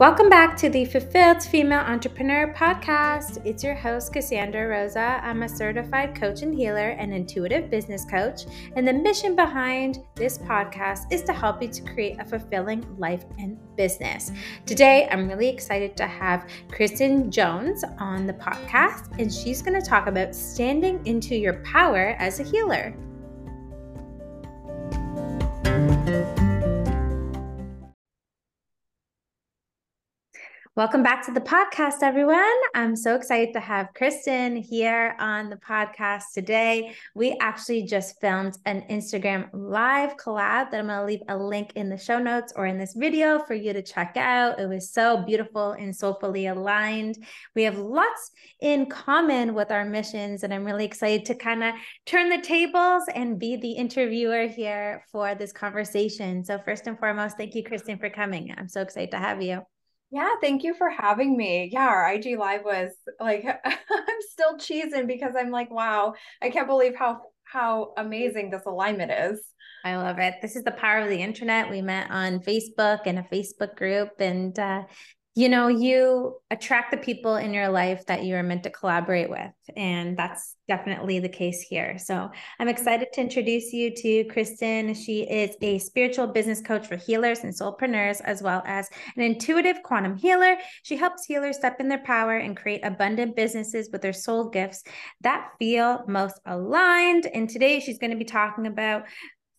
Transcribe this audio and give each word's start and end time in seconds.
Welcome 0.00 0.28
back 0.28 0.56
to 0.56 0.68
the 0.68 0.86
Fulfilled 0.86 1.40
Female 1.40 1.78
Entrepreneur 1.78 2.52
Podcast. 2.52 3.40
It's 3.46 3.62
your 3.62 3.76
host, 3.76 4.12
Cassandra 4.12 4.66
Rosa. 4.66 5.20
I'm 5.22 5.44
a 5.44 5.48
certified 5.48 6.16
coach 6.16 6.42
and 6.42 6.52
healer 6.52 6.90
and 6.90 7.14
intuitive 7.14 7.70
business 7.70 8.04
coach. 8.04 8.42
And 8.74 8.88
the 8.88 8.92
mission 8.92 9.36
behind 9.36 10.00
this 10.16 10.36
podcast 10.36 11.12
is 11.12 11.22
to 11.22 11.32
help 11.32 11.62
you 11.62 11.68
to 11.68 11.82
create 11.82 12.18
a 12.18 12.24
fulfilling 12.24 12.84
life 12.98 13.24
and 13.38 13.56
business. 13.76 14.32
Today, 14.66 15.06
I'm 15.12 15.28
really 15.28 15.48
excited 15.48 15.96
to 15.98 16.08
have 16.08 16.48
Christian 16.72 17.30
Jones 17.30 17.84
on 18.00 18.26
the 18.26 18.34
podcast, 18.34 19.16
and 19.20 19.32
she's 19.32 19.62
going 19.62 19.80
to 19.80 19.88
talk 19.88 20.08
about 20.08 20.34
standing 20.34 21.06
into 21.06 21.36
your 21.36 21.62
power 21.62 22.16
as 22.18 22.40
a 22.40 22.42
healer. 22.42 22.92
Welcome 30.76 31.04
back 31.04 31.24
to 31.26 31.30
the 31.30 31.40
podcast, 31.40 32.02
everyone. 32.02 32.52
I'm 32.74 32.96
so 32.96 33.14
excited 33.14 33.52
to 33.52 33.60
have 33.60 33.94
Christian 33.94 34.56
here 34.56 35.14
on 35.20 35.48
the 35.48 35.54
podcast 35.54 36.32
today. 36.34 36.96
We 37.14 37.36
actually 37.40 37.84
just 37.84 38.20
filmed 38.20 38.58
an 38.66 38.82
Instagram 38.90 39.50
live 39.52 40.16
collab 40.16 40.72
that 40.72 40.80
I'm 40.80 40.88
going 40.88 40.98
to 40.98 41.04
leave 41.04 41.22
a 41.28 41.36
link 41.36 41.70
in 41.76 41.88
the 41.88 41.96
show 41.96 42.18
notes 42.18 42.52
or 42.56 42.66
in 42.66 42.76
this 42.76 42.94
video 42.94 43.38
for 43.44 43.54
you 43.54 43.72
to 43.72 43.82
check 43.82 44.16
out. 44.16 44.58
It 44.58 44.68
was 44.68 44.90
so 44.90 45.22
beautiful 45.22 45.70
and 45.78 45.94
soulfully 45.94 46.48
aligned. 46.48 47.24
We 47.54 47.62
have 47.62 47.78
lots 47.78 48.32
in 48.60 48.86
common 48.86 49.54
with 49.54 49.70
our 49.70 49.84
missions, 49.84 50.42
and 50.42 50.52
I'm 50.52 50.64
really 50.64 50.86
excited 50.86 51.24
to 51.26 51.36
kind 51.36 51.62
of 51.62 51.74
turn 52.04 52.30
the 52.30 52.40
tables 52.40 53.04
and 53.14 53.38
be 53.38 53.54
the 53.54 53.70
interviewer 53.70 54.48
here 54.48 55.04
for 55.12 55.36
this 55.36 55.52
conversation. 55.52 56.44
So, 56.44 56.58
first 56.64 56.88
and 56.88 56.98
foremost, 56.98 57.36
thank 57.36 57.54
you, 57.54 57.62
Christian, 57.62 57.96
for 57.96 58.10
coming. 58.10 58.52
I'm 58.58 58.68
so 58.68 58.82
excited 58.82 59.12
to 59.12 59.18
have 59.18 59.40
you. 59.40 59.64
Yeah, 60.14 60.30
thank 60.40 60.62
you 60.62 60.74
for 60.74 60.88
having 60.90 61.36
me. 61.36 61.68
Yeah, 61.72 61.88
our 61.88 62.12
IG 62.12 62.38
live 62.38 62.62
was 62.64 62.92
like 63.18 63.44
I'm 63.64 64.20
still 64.30 64.56
cheesing 64.58 65.08
because 65.08 65.32
I'm 65.36 65.50
like, 65.50 65.72
wow, 65.72 66.14
I 66.40 66.50
can't 66.50 66.68
believe 66.68 66.94
how 66.94 67.22
how 67.42 67.94
amazing 67.96 68.50
this 68.50 68.62
alignment 68.64 69.10
is. 69.10 69.40
I 69.84 69.96
love 69.96 70.20
it. 70.20 70.34
This 70.40 70.54
is 70.54 70.62
the 70.62 70.70
power 70.70 71.00
of 71.00 71.08
the 71.08 71.20
internet. 71.20 71.68
We 71.68 71.82
met 71.82 72.12
on 72.12 72.38
Facebook 72.38 73.08
in 73.08 73.18
a 73.18 73.24
Facebook 73.24 73.74
group 73.74 74.10
and 74.20 74.56
uh, 74.56 74.82
you 75.36 75.48
know, 75.48 75.66
you 75.66 76.36
attract 76.50 76.92
the 76.92 76.96
people 76.96 77.34
in 77.34 77.52
your 77.52 77.68
life 77.68 78.06
that 78.06 78.22
you 78.22 78.36
are 78.36 78.42
meant 78.42 78.62
to 78.62 78.70
collaborate 78.70 79.28
with. 79.28 79.50
And 79.76 80.16
that's 80.16 80.54
definitely 80.68 81.18
the 81.18 81.28
case 81.28 81.60
here. 81.60 81.98
So 81.98 82.30
I'm 82.60 82.68
excited 82.68 83.08
to 83.12 83.20
introduce 83.20 83.72
you 83.72 83.92
to 83.96 84.24
Christian. 84.24 84.94
She 84.94 85.22
is 85.22 85.56
a 85.60 85.80
spiritual 85.80 86.28
business 86.28 86.60
coach 86.60 86.86
for 86.86 86.94
healers 86.94 87.40
and 87.40 87.52
soulpreneurs, 87.52 88.20
as 88.20 88.42
well 88.42 88.62
as 88.64 88.88
an 89.16 89.22
intuitive 89.22 89.82
quantum 89.82 90.16
healer. 90.16 90.56
She 90.84 90.96
helps 90.96 91.24
healers 91.24 91.56
step 91.56 91.80
in 91.80 91.88
their 91.88 92.02
power 92.04 92.36
and 92.36 92.56
create 92.56 92.84
abundant 92.84 93.34
businesses 93.34 93.88
with 93.90 94.02
their 94.02 94.12
soul 94.12 94.50
gifts 94.50 94.84
that 95.22 95.48
feel 95.58 96.04
most 96.06 96.38
aligned. 96.46 97.26
And 97.26 97.48
today 97.48 97.80
she's 97.80 97.98
going 97.98 98.12
to 98.12 98.16
be 98.16 98.24
talking 98.24 98.68
about 98.68 99.02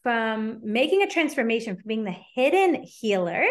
from 0.06 0.59
making 0.61 1.02
a 1.02 1.08
transformation 1.08 1.75
from 1.75 1.88
being 1.88 2.03
the 2.03 2.16
hidden 2.36 2.84
healer 2.84 3.44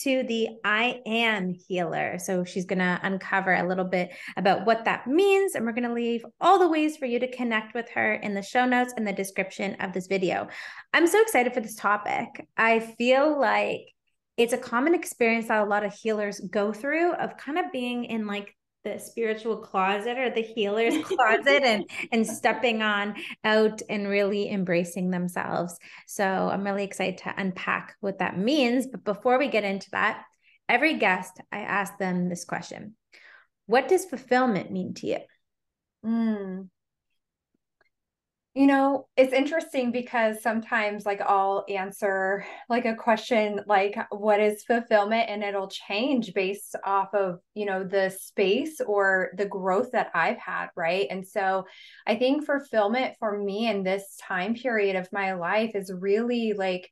to 0.00 0.22
the 0.22 0.48
I 0.64 1.02
am 1.04 1.52
healer. 1.52 2.18
So 2.18 2.44
she's 2.44 2.64
going 2.64 2.78
to 2.78 2.98
uncover 3.02 3.52
a 3.52 3.68
little 3.68 3.84
bit 3.84 4.08
about 4.38 4.64
what 4.64 4.86
that 4.86 5.06
means. 5.06 5.54
And 5.54 5.66
we're 5.66 5.72
going 5.72 5.86
to 5.86 5.92
leave 5.92 6.24
all 6.40 6.58
the 6.58 6.66
ways 6.66 6.96
for 6.96 7.04
you 7.04 7.18
to 7.18 7.30
connect 7.30 7.74
with 7.74 7.90
her 7.90 8.14
in 8.14 8.32
the 8.32 8.40
show 8.40 8.64
notes 8.64 8.94
and 8.96 9.06
the 9.06 9.12
description 9.12 9.76
of 9.80 9.92
this 9.92 10.06
video. 10.06 10.48
I'm 10.94 11.06
so 11.06 11.20
excited 11.20 11.52
for 11.52 11.60
this 11.60 11.74
topic. 11.74 12.48
I 12.56 12.80
feel 12.80 13.38
like 13.38 13.92
it's 14.38 14.54
a 14.54 14.58
common 14.58 14.94
experience 14.94 15.48
that 15.48 15.62
a 15.62 15.68
lot 15.68 15.84
of 15.84 15.92
healers 15.92 16.40
go 16.40 16.72
through 16.72 17.12
of 17.16 17.36
kind 17.36 17.58
of 17.58 17.70
being 17.70 18.06
in 18.06 18.26
like 18.26 18.56
the 18.92 18.98
spiritual 18.98 19.56
closet 19.56 20.18
or 20.18 20.30
the 20.30 20.42
healer's 20.42 20.94
closet 21.04 21.62
and 21.62 21.88
and 22.12 22.26
stepping 22.26 22.82
on 22.82 23.14
out 23.44 23.82
and 23.88 24.08
really 24.08 24.50
embracing 24.50 25.10
themselves. 25.10 25.78
So 26.06 26.24
i'm 26.24 26.64
really 26.64 26.84
excited 26.84 27.18
to 27.18 27.34
unpack 27.36 27.96
what 28.00 28.18
that 28.18 28.38
means. 28.38 28.86
But 28.86 29.04
before 29.04 29.38
we 29.38 29.48
get 29.48 29.64
into 29.64 29.90
that 29.92 30.24
every 30.68 30.94
guest 30.98 31.40
i 31.52 31.58
ask 31.58 31.96
them 31.98 32.28
this 32.28 32.44
question. 32.44 32.94
What 33.66 33.88
does 33.88 34.06
fulfillment 34.06 34.70
mean 34.70 34.94
to 34.94 35.06
you? 35.06 35.18
Mm. 36.04 36.68
You 38.58 38.66
know, 38.66 39.06
it's 39.16 39.32
interesting 39.32 39.92
because 39.92 40.42
sometimes 40.42 41.06
like 41.06 41.20
I'll 41.20 41.64
answer 41.68 42.44
like 42.68 42.86
a 42.86 42.96
question 42.96 43.60
like 43.68 43.96
what 44.10 44.40
is 44.40 44.64
fulfillment 44.64 45.30
and 45.30 45.44
it'll 45.44 45.68
change 45.68 46.34
based 46.34 46.74
off 46.84 47.14
of, 47.14 47.38
you 47.54 47.66
know, 47.66 47.84
the 47.84 48.10
space 48.10 48.80
or 48.84 49.30
the 49.36 49.46
growth 49.46 49.92
that 49.92 50.10
I've 50.12 50.38
had, 50.38 50.70
right? 50.74 51.06
And 51.08 51.24
so 51.24 51.66
I 52.04 52.16
think 52.16 52.46
fulfillment 52.46 53.14
for 53.20 53.40
me 53.40 53.70
in 53.70 53.84
this 53.84 54.18
time 54.20 54.54
period 54.54 54.96
of 54.96 55.08
my 55.12 55.34
life 55.34 55.76
is 55.76 55.92
really 55.96 56.52
like 56.52 56.90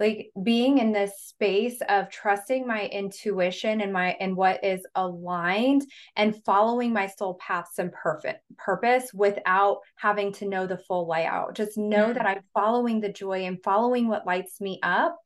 like 0.00 0.30
being 0.42 0.78
in 0.78 0.92
this 0.92 1.12
space 1.20 1.78
of 1.88 2.10
trusting 2.10 2.66
my 2.66 2.86
intuition 2.86 3.82
and 3.82 3.92
my 3.92 4.16
and 4.18 4.34
what 4.34 4.64
is 4.64 4.80
aligned 4.94 5.84
and 6.16 6.42
following 6.44 6.92
my 6.92 7.06
soul 7.06 7.34
paths 7.34 7.78
and 7.78 7.92
perfect 7.92 8.40
purpose 8.56 9.12
without 9.12 9.80
having 9.96 10.32
to 10.32 10.48
know 10.48 10.66
the 10.66 10.78
full 10.78 11.06
layout. 11.06 11.54
Just 11.54 11.76
know 11.76 12.06
mm-hmm. 12.06 12.14
that 12.14 12.26
i'm 12.26 12.42
following 12.54 13.00
the 13.00 13.12
joy 13.12 13.44
and 13.44 13.62
following 13.62 14.08
what 14.08 14.26
lights 14.26 14.60
me 14.60 14.80
up 14.82 15.18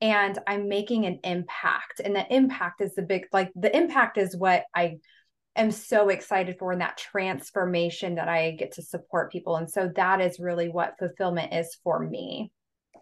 and 0.00 0.38
i'm 0.46 0.68
making 0.68 1.04
an 1.04 1.20
impact. 1.24 2.00
And 2.02 2.16
the 2.16 2.34
impact 2.34 2.80
is 2.80 2.94
the 2.94 3.02
big 3.02 3.26
like 3.32 3.52
the 3.54 3.74
impact 3.76 4.16
is 4.16 4.34
what 4.34 4.64
i 4.74 4.96
am 5.56 5.70
so 5.70 6.08
excited 6.08 6.56
for 6.58 6.72
in 6.72 6.78
that 6.78 6.96
transformation 6.96 8.14
that 8.14 8.28
i 8.28 8.52
get 8.52 8.72
to 8.72 8.82
support 8.82 9.30
people. 9.30 9.56
And 9.56 9.70
so 9.70 9.90
that 9.96 10.22
is 10.22 10.40
really 10.40 10.70
what 10.70 10.98
fulfillment 10.98 11.52
is 11.52 11.76
for 11.84 12.00
me 12.00 12.50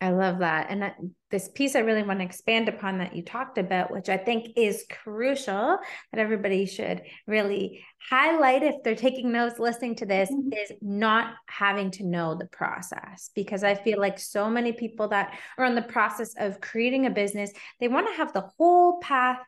I 0.02 0.10
love 0.10 0.38
that. 0.38 0.68
And 0.70 0.80
that, 0.82 0.96
this 1.30 1.50
piece 1.50 1.76
I 1.76 1.80
really 1.80 2.02
want 2.02 2.20
to 2.20 2.24
expand 2.24 2.70
upon 2.70 2.98
that 2.98 3.14
you 3.14 3.22
talked 3.22 3.58
about, 3.58 3.90
which 3.90 4.08
I 4.08 4.16
think 4.16 4.52
is 4.56 4.86
crucial 5.04 5.78
that 6.12 6.20
everybody 6.20 6.64
should 6.64 7.02
really 7.26 7.84
highlight 8.08 8.62
if 8.62 8.76
they're 8.82 8.94
taking 8.94 9.30
notes, 9.30 9.58
listening 9.58 9.96
to 9.96 10.06
this, 10.06 10.30
mm-hmm. 10.30 10.54
is 10.54 10.72
not 10.80 11.34
having 11.46 11.90
to 11.92 12.06
know 12.06 12.34
the 12.34 12.46
process. 12.46 13.30
Because 13.34 13.62
I 13.62 13.74
feel 13.74 14.00
like 14.00 14.18
so 14.18 14.48
many 14.48 14.72
people 14.72 15.08
that 15.08 15.38
are 15.58 15.66
in 15.66 15.74
the 15.74 15.82
process 15.82 16.34
of 16.38 16.62
creating 16.62 17.04
a 17.04 17.10
business, 17.10 17.52
they 17.78 17.88
want 17.88 18.08
to 18.08 18.14
have 18.14 18.32
the 18.32 18.48
whole 18.56 19.00
path 19.00 19.38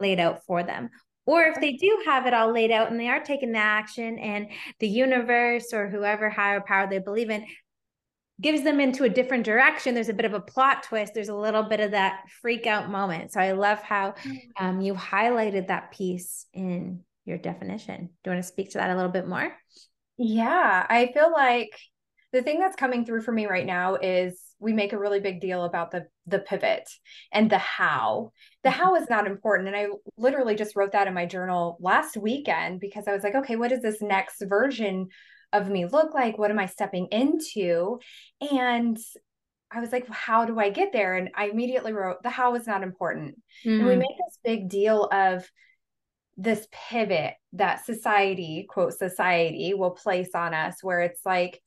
laid 0.00 0.18
out 0.18 0.44
for 0.46 0.62
them. 0.62 0.88
Or 1.26 1.42
if 1.42 1.60
they 1.60 1.74
do 1.74 2.02
have 2.06 2.26
it 2.26 2.32
all 2.32 2.52
laid 2.52 2.70
out 2.70 2.90
and 2.90 2.98
they 2.98 3.08
are 3.08 3.20
taking 3.20 3.52
the 3.52 3.58
action 3.58 4.18
and 4.18 4.48
the 4.78 4.88
universe 4.88 5.74
or 5.74 5.88
whoever 5.88 6.30
higher 6.30 6.62
power 6.62 6.88
they 6.88 6.98
believe 6.98 7.28
in 7.28 7.44
gives 8.40 8.62
them 8.62 8.80
into 8.80 9.04
a 9.04 9.08
different 9.08 9.44
direction. 9.44 9.94
There's 9.94 10.08
a 10.08 10.14
bit 10.14 10.24
of 10.24 10.34
a 10.34 10.40
plot 10.40 10.82
twist. 10.82 11.14
There's 11.14 11.28
a 11.28 11.34
little 11.34 11.62
bit 11.62 11.80
of 11.80 11.90
that 11.90 12.22
freak 12.40 12.66
out 12.66 12.90
moment. 12.90 13.32
So 13.32 13.40
i 13.40 13.52
love 13.52 13.82
how 13.82 14.14
mm. 14.24 14.38
um, 14.58 14.80
you 14.80 14.94
highlighted 14.94 15.68
that 15.68 15.92
piece 15.92 16.46
in 16.52 17.00
your 17.24 17.38
definition. 17.38 17.96
Do 18.22 18.30
you 18.30 18.32
want 18.32 18.42
to 18.42 18.48
speak 18.48 18.70
to 18.70 18.78
that 18.78 18.90
a 18.90 18.96
little 18.96 19.10
bit 19.10 19.26
more? 19.26 19.52
Yeah 20.18 20.86
i 20.88 21.10
feel 21.12 21.32
like 21.32 21.70
the 22.32 22.42
thing 22.42 22.60
that's 22.60 22.76
coming 22.76 23.04
through 23.04 23.22
for 23.22 23.32
me 23.32 23.46
right 23.46 23.66
now 23.66 23.96
is 23.96 24.40
we 24.58 24.72
make 24.72 24.92
a 24.92 24.98
really 24.98 25.20
big 25.20 25.40
deal 25.40 25.64
about 25.64 25.90
the 25.90 26.06
the 26.26 26.38
pivot 26.38 26.88
and 27.32 27.50
the 27.50 27.58
how. 27.58 28.32
The 28.62 28.68
mm-hmm. 28.68 28.78
how 28.78 28.94
is 28.96 29.08
not 29.08 29.26
important 29.26 29.68
and 29.68 29.76
i 29.76 29.86
literally 30.16 30.54
just 30.54 30.76
wrote 30.76 30.92
that 30.92 31.08
in 31.08 31.14
my 31.14 31.26
journal 31.26 31.78
last 31.80 32.16
weekend 32.16 32.80
because 32.80 33.08
i 33.08 33.12
was 33.12 33.22
like 33.22 33.34
okay 33.34 33.56
what 33.56 33.72
is 33.72 33.82
this 33.82 34.02
next 34.02 34.42
version 34.46 35.08
of 35.52 35.68
me 35.68 35.86
look 35.86 36.14
like? 36.14 36.38
What 36.38 36.50
am 36.50 36.58
I 36.58 36.66
stepping 36.66 37.06
into? 37.06 37.98
And 38.40 38.98
I 39.70 39.80
was 39.80 39.92
like, 39.92 40.08
well, 40.08 40.18
how 40.18 40.44
do 40.46 40.58
I 40.58 40.70
get 40.70 40.92
there? 40.92 41.16
And 41.16 41.30
I 41.34 41.46
immediately 41.46 41.92
wrote, 41.92 42.22
the 42.22 42.30
how 42.30 42.54
is 42.54 42.66
not 42.66 42.82
important. 42.82 43.40
Mm. 43.64 43.78
And 43.78 43.86
we 43.86 43.94
mm. 43.94 43.98
make 43.98 44.16
this 44.16 44.38
big 44.42 44.68
deal 44.68 45.08
of 45.12 45.48
this 46.36 46.66
pivot 46.72 47.34
that 47.52 47.84
society, 47.84 48.66
quote, 48.68 48.94
society 48.94 49.74
will 49.74 49.90
place 49.90 50.30
on 50.34 50.54
us, 50.54 50.82
where 50.82 51.00
it's 51.00 51.24
like, 51.24 51.60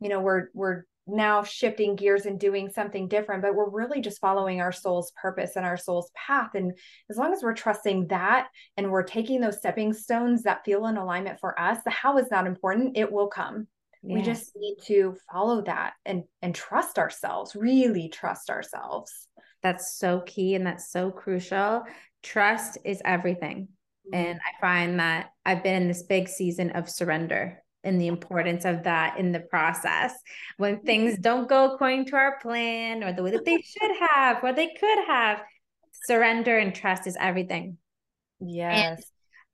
you 0.00 0.08
know, 0.08 0.20
we're 0.20 0.48
we're 0.54 0.84
now 1.06 1.42
shifting 1.42 1.96
gears 1.96 2.26
and 2.26 2.40
doing 2.40 2.70
something 2.70 3.08
different, 3.08 3.42
but 3.42 3.54
we're 3.54 3.68
really 3.68 4.00
just 4.00 4.20
following 4.20 4.60
our 4.60 4.72
soul's 4.72 5.12
purpose 5.20 5.56
and 5.56 5.66
our 5.66 5.76
soul's 5.76 6.10
path. 6.14 6.50
And 6.54 6.72
as 7.10 7.16
long 7.16 7.32
as 7.32 7.42
we're 7.42 7.54
trusting 7.54 8.08
that 8.08 8.48
and 8.76 8.90
we're 8.90 9.02
taking 9.02 9.40
those 9.40 9.58
stepping 9.58 9.92
stones 9.92 10.42
that 10.44 10.64
feel 10.64 10.86
in 10.86 10.96
alignment 10.96 11.40
for 11.40 11.58
us, 11.60 11.78
the 11.84 11.90
how 11.90 12.18
is 12.18 12.30
not 12.30 12.46
important. 12.46 12.96
It 12.96 13.12
will 13.12 13.28
come. 13.28 13.66
We 14.06 14.20
just 14.20 14.52
need 14.54 14.76
to 14.84 15.16
follow 15.32 15.62
that 15.62 15.94
and 16.04 16.24
and 16.42 16.54
trust 16.54 16.98
ourselves, 16.98 17.56
really 17.56 18.10
trust 18.10 18.50
ourselves. 18.50 19.10
That's 19.62 19.96
so 19.96 20.20
key 20.20 20.54
and 20.54 20.66
that's 20.66 20.92
so 20.92 21.10
crucial. 21.10 21.84
Trust 22.22 22.76
is 22.84 23.00
everything. 23.02 23.68
Mm-hmm. 24.06 24.14
And 24.14 24.40
I 24.40 24.60
find 24.60 25.00
that 25.00 25.30
I've 25.46 25.62
been 25.62 25.80
in 25.80 25.88
this 25.88 26.02
big 26.02 26.28
season 26.28 26.72
of 26.72 26.90
surrender 26.90 27.63
and 27.84 28.00
the 28.00 28.06
importance 28.06 28.64
of 28.64 28.84
that 28.84 29.18
in 29.18 29.32
the 29.32 29.40
process 29.40 30.12
when 30.56 30.76
mm-hmm. 30.76 30.86
things 30.86 31.18
don't 31.18 31.48
go 31.48 31.72
according 31.72 32.06
to 32.06 32.16
our 32.16 32.38
plan 32.40 33.04
or 33.04 33.12
the 33.12 33.22
way 33.22 33.30
that 33.30 33.44
they 33.44 33.60
should 33.62 33.96
have 34.10 34.42
or 34.42 34.52
they 34.52 34.68
could 34.78 35.04
have 35.06 35.40
surrender 36.06 36.58
and 36.58 36.74
trust 36.74 37.06
is 37.06 37.16
everything. 37.18 37.78
Yes. 38.40 38.98
And 38.98 39.04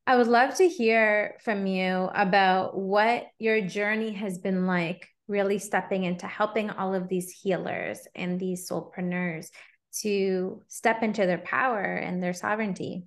I 0.07 0.17
would 0.17 0.27
love 0.27 0.57
to 0.57 0.69
hear 0.69 1.37
from 1.45 1.67
you 1.67 2.09
about 2.15 2.77
what 2.77 3.27
your 3.39 3.61
journey 3.61 4.13
has 4.13 4.39
been 4.39 4.67
like, 4.67 5.07
really 5.29 5.59
stepping 5.59 6.05
into 6.05 6.27
helping 6.27 6.71
all 6.71 6.95
of 6.95 7.09
these 7.09 7.31
healers 7.31 8.01
and 8.15 8.41
these 8.41 8.69
soulpreneurs 8.69 9.51
to 10.01 10.63
step 10.69 11.03
into 11.03 11.27
their 11.27 11.39
power 11.39 11.83
and 11.83 12.23
their 12.23 12.33
sovereignty. 12.33 13.05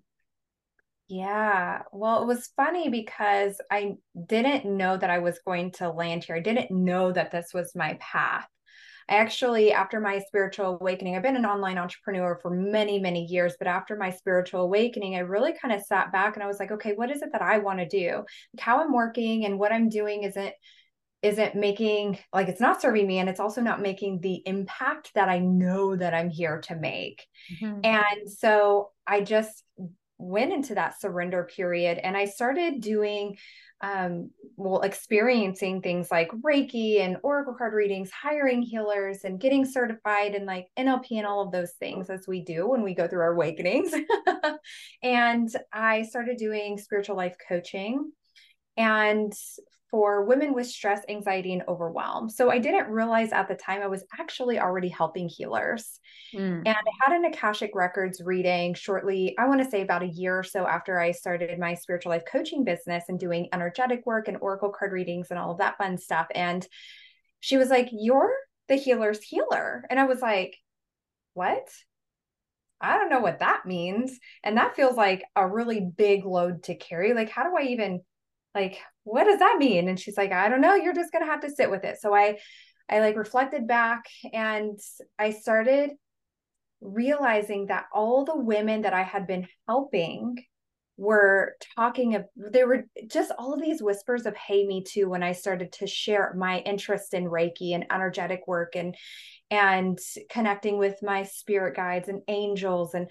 Yeah. 1.10 1.82
Well, 1.92 2.24
it 2.24 2.28
was 2.28 2.50
funny 2.56 2.90
because 2.90 3.60
I 3.70 3.96
didn't 4.28 4.66
know 4.66 4.98
that 4.98 5.10
I 5.10 5.20
was 5.20 5.40
going 5.46 5.72
to 5.74 5.92
land 5.92 6.24
here. 6.24 6.36
I 6.36 6.40
didn't 6.40 6.72
know 6.72 7.12
that 7.12 7.32
this 7.32 7.48
was 7.54 7.76
my 7.76 7.98
path. 8.00 8.48
I 9.10 9.16
actually, 9.16 9.74
after 9.74 10.00
my 10.00 10.20
spiritual 10.20 10.78
awakening, 10.80 11.16
I've 11.16 11.24
been 11.24 11.36
an 11.36 11.46
online 11.46 11.78
entrepreneur 11.78 12.40
for 12.42 12.50
many, 12.50 13.00
many 13.00 13.26
years, 13.26 13.56
but 13.60 13.68
after 13.68 13.98
my 13.98 14.12
spiritual 14.12 14.62
awakening, 14.62 15.16
I 15.16 15.20
really 15.20 15.54
kind 15.62 15.74
of 15.74 15.82
sat 15.82 16.12
back 16.12 16.36
and 16.36 16.44
I 16.44 16.48
was 16.48 16.58
like, 16.60 16.72
okay, 16.72 16.94
what 16.94 17.12
is 17.12 17.22
it 17.22 17.34
that 17.34 17.42
I 17.42 17.58
want 17.58 17.80
to 17.80 17.88
do? 17.88 18.24
Like 18.54 18.62
how 18.62 18.82
I'm 18.82 18.94
working 18.94 19.46
and 19.46 19.60
what 19.60 19.74
I'm 19.74 19.90
doing 19.90 20.24
isn't 20.24 20.54
isn't 21.22 21.56
making 21.56 22.20
like 22.34 22.50
it's 22.50 22.60
not 22.60 22.82
serving 22.82 23.08
me 23.08 23.18
and 23.20 23.30
it's 23.30 23.40
also 23.40 23.62
not 23.62 23.82
making 23.82 24.20
the 24.20 24.42
impact 24.46 25.10
that 25.16 25.30
I 25.30 25.40
know 25.40 25.96
that 25.96 26.14
I'm 26.14 26.30
here 26.30 26.60
to 26.68 26.76
make. 26.76 27.26
Mm-hmm. 27.62 27.80
And 27.86 28.30
so 28.30 28.90
I 29.08 29.22
just 29.22 29.64
went 30.24 30.54
into 30.54 30.76
that 30.76 31.00
surrender 31.00 31.44
period 31.44 31.98
and 31.98 32.16
I 32.16 32.26
started 32.26 32.82
doing 32.82 33.38
um, 33.84 34.30
well, 34.56 34.80
experiencing 34.82 35.82
things 35.82 36.10
like 36.10 36.30
Reiki 36.30 37.02
and 37.02 37.18
Oracle 37.22 37.54
card 37.54 37.74
readings, 37.74 38.10
hiring 38.12 38.62
healers, 38.62 39.26
and 39.26 39.42
getting 39.42 39.66
certified 39.66 40.36
in 40.36 40.46
like 40.46 40.68
NLP 40.80 41.12
and 41.18 41.28
all 41.28 41.42
of 41.42 41.52
those 41.52 41.74
things 41.74 42.10
as 42.10 42.26
we 42.26 42.42
do 42.46 42.70
when 42.70 42.82
we 42.82 42.96
go 42.96 43.10
through 43.10 43.20
our 43.20 43.34
awakenings. 43.34 43.94
and 45.04 45.50
I 45.74 46.04
started 46.04 46.38
doing 46.38 46.78
spiritual 46.78 47.18
life 47.18 47.36
coaching. 47.46 48.14
And 48.78 49.34
for 49.94 50.26
women 50.26 50.56
with 50.56 50.66
stress, 50.66 51.02
anxiety, 51.08 51.54
and 51.54 51.62
overwhelm. 51.68 52.28
So 52.28 52.50
I 52.50 52.58
didn't 52.58 52.90
realize 52.90 53.32
at 53.32 53.48
the 53.48 53.54
time 53.54 53.84
I 53.84 53.88
was 53.88 54.04
actually 54.20 54.60
already 54.60 54.90
helping 54.90 55.30
healers. 55.30 56.00
Mm. 56.34 56.64
And 56.66 56.76
I 56.76 56.92
had 57.00 57.16
an 57.16 57.26
Akashic 57.26 57.70
Records 57.76 58.20
reading 58.20 58.74
shortly, 58.74 59.36
I 59.38 59.48
want 59.48 59.64
to 59.64 59.70
say 59.70 59.84
about 59.84 60.02
a 60.02 60.08
year 60.08 60.40
or 60.40 60.42
so 60.42 60.66
after 60.66 61.00
I 61.00 61.12
started 61.12 61.60
my 61.60 61.76
spiritual 61.76 62.12
life 62.12 62.24
coaching 62.28 62.64
business 62.64 63.04
and 63.08 63.20
doing 63.20 63.50
energetic 63.54 64.04
work 64.08 64.28
and 64.28 64.38
oracle 64.42 64.72
card 64.72 64.94
readings 64.94 65.28
and 65.30 65.38
all 65.38 65.52
of 65.52 65.60
that 65.60 65.78
fun 65.78 66.00
stuff. 66.00 66.26
And 66.34 66.68
she 67.42 67.58
was 67.58 67.70
like, 67.70 67.90
You're 67.92 68.34
the 68.70 68.78
healer's 68.78 69.22
healer. 69.22 69.86
And 69.92 70.00
I 70.00 70.06
was 70.06 70.22
like, 70.22 70.58
What? 71.36 71.70
I 72.82 72.98
don't 72.98 73.12
know 73.12 73.20
what 73.20 73.42
that 73.42 73.68
means. 73.68 74.18
And 74.44 74.58
that 74.58 74.76
feels 74.76 74.98
like 74.98 75.24
a 75.36 75.48
really 75.48 75.82
big 75.82 76.26
load 76.26 76.64
to 76.64 76.74
carry. 76.74 77.14
Like, 77.14 77.30
how 77.30 77.44
do 77.44 77.56
I 77.56 77.66
even 77.68 78.02
like 78.56 78.80
what 79.04 79.26
does 79.26 79.40
that 79.40 79.58
mean? 79.58 79.90
And 79.90 80.00
she's 80.00 80.18
like 80.18 80.32
i 80.32 80.50
don't 80.50 80.62
know 80.62 80.76
you're 80.76 80.94
just 80.94 81.12
going 81.12 81.26
to 81.26 81.32
have 81.32 81.42
to 81.42 81.52
sit 81.52 81.70
with 81.70 81.84
it. 81.84 82.00
So 82.00 82.14
i 82.14 82.38
i 82.90 83.00
like 83.00 83.16
reflected 83.16 83.68
back 83.68 84.06
and 84.34 84.78
i 85.18 85.32
started 85.32 85.92
realizing 86.82 87.68
that 87.68 87.86
all 87.94 88.26
the 88.26 88.38
women 88.38 88.82
that 88.82 88.94
i 88.94 89.04
had 89.04 89.26
been 89.26 89.48
helping 89.68 90.36
were 90.98 91.56
talking 91.76 92.16
of 92.16 92.26
there 92.36 92.68
were 92.68 92.84
just 93.08 93.32
all 93.40 93.54
of 93.54 93.62
these 93.62 93.82
whispers 93.82 94.26
of 94.26 94.36
hey 94.36 94.66
me 94.66 94.84
too 94.84 95.10
when 95.10 95.24
i 95.24 95.32
started 95.32 95.72
to 95.72 95.88
share 95.88 96.34
my 96.38 96.60
interest 96.60 97.14
in 97.14 97.24
reiki 97.24 97.74
and 97.74 97.86
energetic 97.92 98.42
work 98.48 98.76
and 98.76 98.96
and 99.50 99.98
connecting 100.30 100.78
with 100.78 101.02
my 101.02 101.24
spirit 101.24 101.76
guides 101.76 102.10
and 102.10 102.22
angels 102.28 102.94
and 102.94 103.10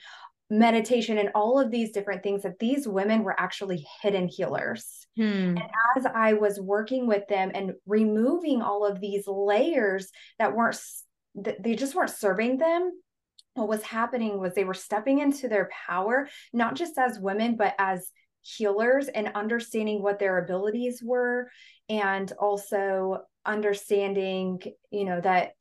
meditation 0.53 1.17
and 1.17 1.31
all 1.35 1.59
of 1.59 1.71
these 1.71 1.93
different 1.93 2.23
things 2.23 2.43
that 2.43 2.59
these 2.59 2.87
women 2.87 3.25
were 3.25 3.39
actually 3.41 3.87
hidden 4.03 4.29
healers. 4.29 5.07
Hmm. 5.17 5.57
And 5.57 5.63
as 5.97 6.05
I 6.07 6.35
was 6.35 6.61
working 6.61 7.07
with 7.07 7.27
them 7.27 7.51
and 7.55 7.73
removing 7.87 8.61
all 8.61 8.85
of 8.85 9.01
these 9.01 9.25
layers 9.27 10.11
that 10.39 10.55
weren't, 10.55 10.79
that 11.37 11.63
they 11.63 11.75
just 11.75 11.95
weren't 11.95 12.11
serving 12.11 12.59
them. 12.59 12.93
What 13.55 13.69
was 13.69 13.83
happening 13.83 14.39
was 14.39 14.55
they 14.55 14.65
were 14.65 14.75
stepping 14.75 15.21
into 15.21 15.49
their 15.49 15.71
power, 15.87 16.29
not 16.53 16.75
just 16.75 16.99
as 16.99 17.19
women, 17.19 17.57
but 17.57 17.75
as 17.79 18.11
healers 18.43 19.09
and 19.09 19.33
understanding 19.35 20.03
what 20.03 20.19
their 20.19 20.37
abilities 20.39 21.01
were 21.03 21.51
and 21.89 22.31
also 22.39 23.23
understanding 23.47 24.61
you 24.91 25.05
know 25.05 25.21
that 25.21 25.53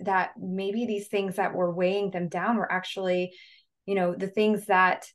that 0.00 0.32
maybe 0.38 0.84
these 0.84 1.08
things 1.08 1.36
that 1.36 1.54
were 1.54 1.72
weighing 1.72 2.10
them 2.10 2.28
down 2.28 2.56
were 2.56 2.70
actually 2.70 3.32
you 3.86 3.94
know 3.94 4.14
the 4.14 4.28
things 4.28 4.66
that 4.66 5.06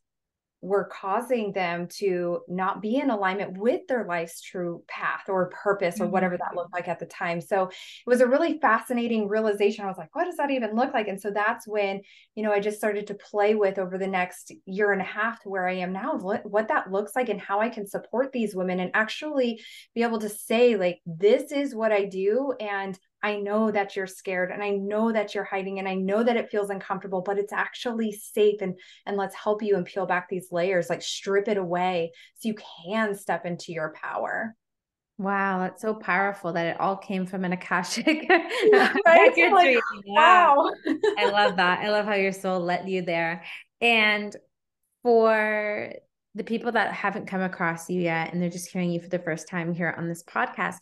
were 0.63 0.85
causing 0.85 1.51
them 1.53 1.88
to 1.88 2.41
not 2.47 2.83
be 2.83 2.97
in 2.97 3.09
alignment 3.09 3.57
with 3.57 3.81
their 3.88 4.06
life's 4.06 4.41
true 4.41 4.83
path 4.88 5.23
or 5.27 5.50
purpose 5.50 6.00
or 6.00 6.07
whatever 6.07 6.38
that 6.38 6.50
mm-hmm. 6.50 6.57
looked 6.57 6.73
like 6.73 6.88
at 6.88 7.00
the 7.00 7.06
time. 7.07 7.41
So 7.41 7.63
it 7.63 7.73
was 8.06 8.21
a 8.21 8.27
really 8.27 8.59
fascinating 8.59 9.27
realization. 9.27 9.83
I 9.83 9.88
was 9.88 9.97
like, 9.97 10.15
what 10.15 10.25
does 10.25 10.38
that 10.38 10.51
even 10.51 10.75
look 10.75 10.94
like? 10.94 11.07
And 11.07 11.19
so 11.19 11.31
that's 11.31 11.68
when, 11.68 12.01
you 12.35 12.44
know, 12.44 12.51
I 12.51 12.59
just 12.59 12.77
started 12.77 13.07
to 13.07 13.15
play 13.15 13.56
with 13.56 13.79
over 13.79 13.97
the 13.97 14.07
next 14.07 14.53
year 14.65 14.91
and 14.91 15.01
a 15.01 15.06
half 15.06 15.41
to 15.41 15.50
where 15.50 15.68
I 15.68 15.77
am 15.77 15.94
now, 15.94 16.18
what 16.18 16.68
that 16.68 16.91
looks 16.91 17.15
like 17.15 17.29
and 17.29 17.41
how 17.41 17.59
I 17.59 17.69
can 17.69 17.88
support 17.88 18.31
these 18.31 18.56
women 18.56 18.79
and 18.79 18.91
actually 18.94 19.62
be 19.95 20.03
able 20.03 20.19
to 20.19 20.29
say, 20.29 20.75
like, 20.75 21.00
this 21.07 21.51
is 21.51 21.73
what 21.73 21.91
I 21.91 22.06
do. 22.06 22.53
And 22.59 23.00
I 23.23 23.38
know 23.38 23.71
that 23.71 23.95
you're 23.95 24.07
scared 24.07 24.51
and 24.51 24.63
I 24.63 24.71
know 24.71 25.12
that 25.12 25.35
you're 25.35 25.44
hiding 25.44 25.79
and 25.79 25.88
I 25.88 25.95
know 25.95 26.23
that 26.23 26.38
it 26.38 26.50
feels 26.50 26.69
uncomfortable, 26.69 27.21
but 27.21 27.38
it's 27.38 27.53
actually 27.53 28.12
safe 28.12 28.62
and 28.62 28.77
and 29.06 29.18
let's 29.18 29.35
help 29.35 29.62
you 29.62 29.75
and 29.75 29.85
peel 29.85 30.06
back 30.06 30.27
these 30.29 30.51
layers, 30.51 30.89
like 30.89 31.01
strip 31.01 31.47
it 31.47 31.57
away 31.57 32.12
so 32.35 32.50
you 32.50 32.56
can 32.85 33.15
step 33.15 33.45
into 33.45 33.71
your 33.71 33.94
power. 34.01 34.56
Wow, 35.18 35.59
that's 35.59 35.83
so 35.83 35.94
powerful 35.94 36.53
that 36.53 36.65
it 36.65 36.79
all 36.79 36.97
came 36.97 37.27
from 37.27 37.45
an 37.45 37.53
Akashic 37.53 38.27
right? 39.06 39.51
like, 39.53 39.77
Wow. 40.07 40.71
I 41.18 41.29
love 41.29 41.57
that. 41.57 41.79
I 41.79 41.91
love 41.91 42.06
how 42.06 42.15
your 42.15 42.31
soul 42.31 42.59
led 42.59 42.89
you 42.89 43.03
there. 43.03 43.44
And 43.81 44.35
for 45.03 45.94
the 46.36 46.44
people 46.44 46.72
that 46.72 46.94
haven't 46.94 47.28
come 47.28 47.42
across 47.42 47.89
you 47.89 48.01
yet 48.01 48.31
and 48.31 48.42
they're 48.42 48.50
just 48.50 48.72
hearing 48.72 48.92
you 48.92 49.01
for 49.01 49.10
the 49.10 49.19
first 49.19 49.50
time 49.50 49.74
here 49.74 49.94
on 49.98 50.07
this 50.07 50.24
podcast, 50.24 50.78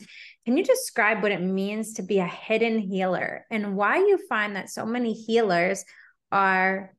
can 0.45 0.55
you 0.57 0.63
describe 0.63 1.23
what 1.23 1.31
it 1.31 1.41
means 1.41 1.93
to 1.93 2.03
be 2.03 2.19
a 2.19 2.27
hidden 2.27 2.77
healer 2.77 3.45
and 3.49 3.75
why 3.75 3.97
you 3.97 4.19
find 4.29 4.55
that 4.55 4.69
so 4.69 4.85
many 4.85 5.13
healers 5.13 5.83
are 6.31 6.93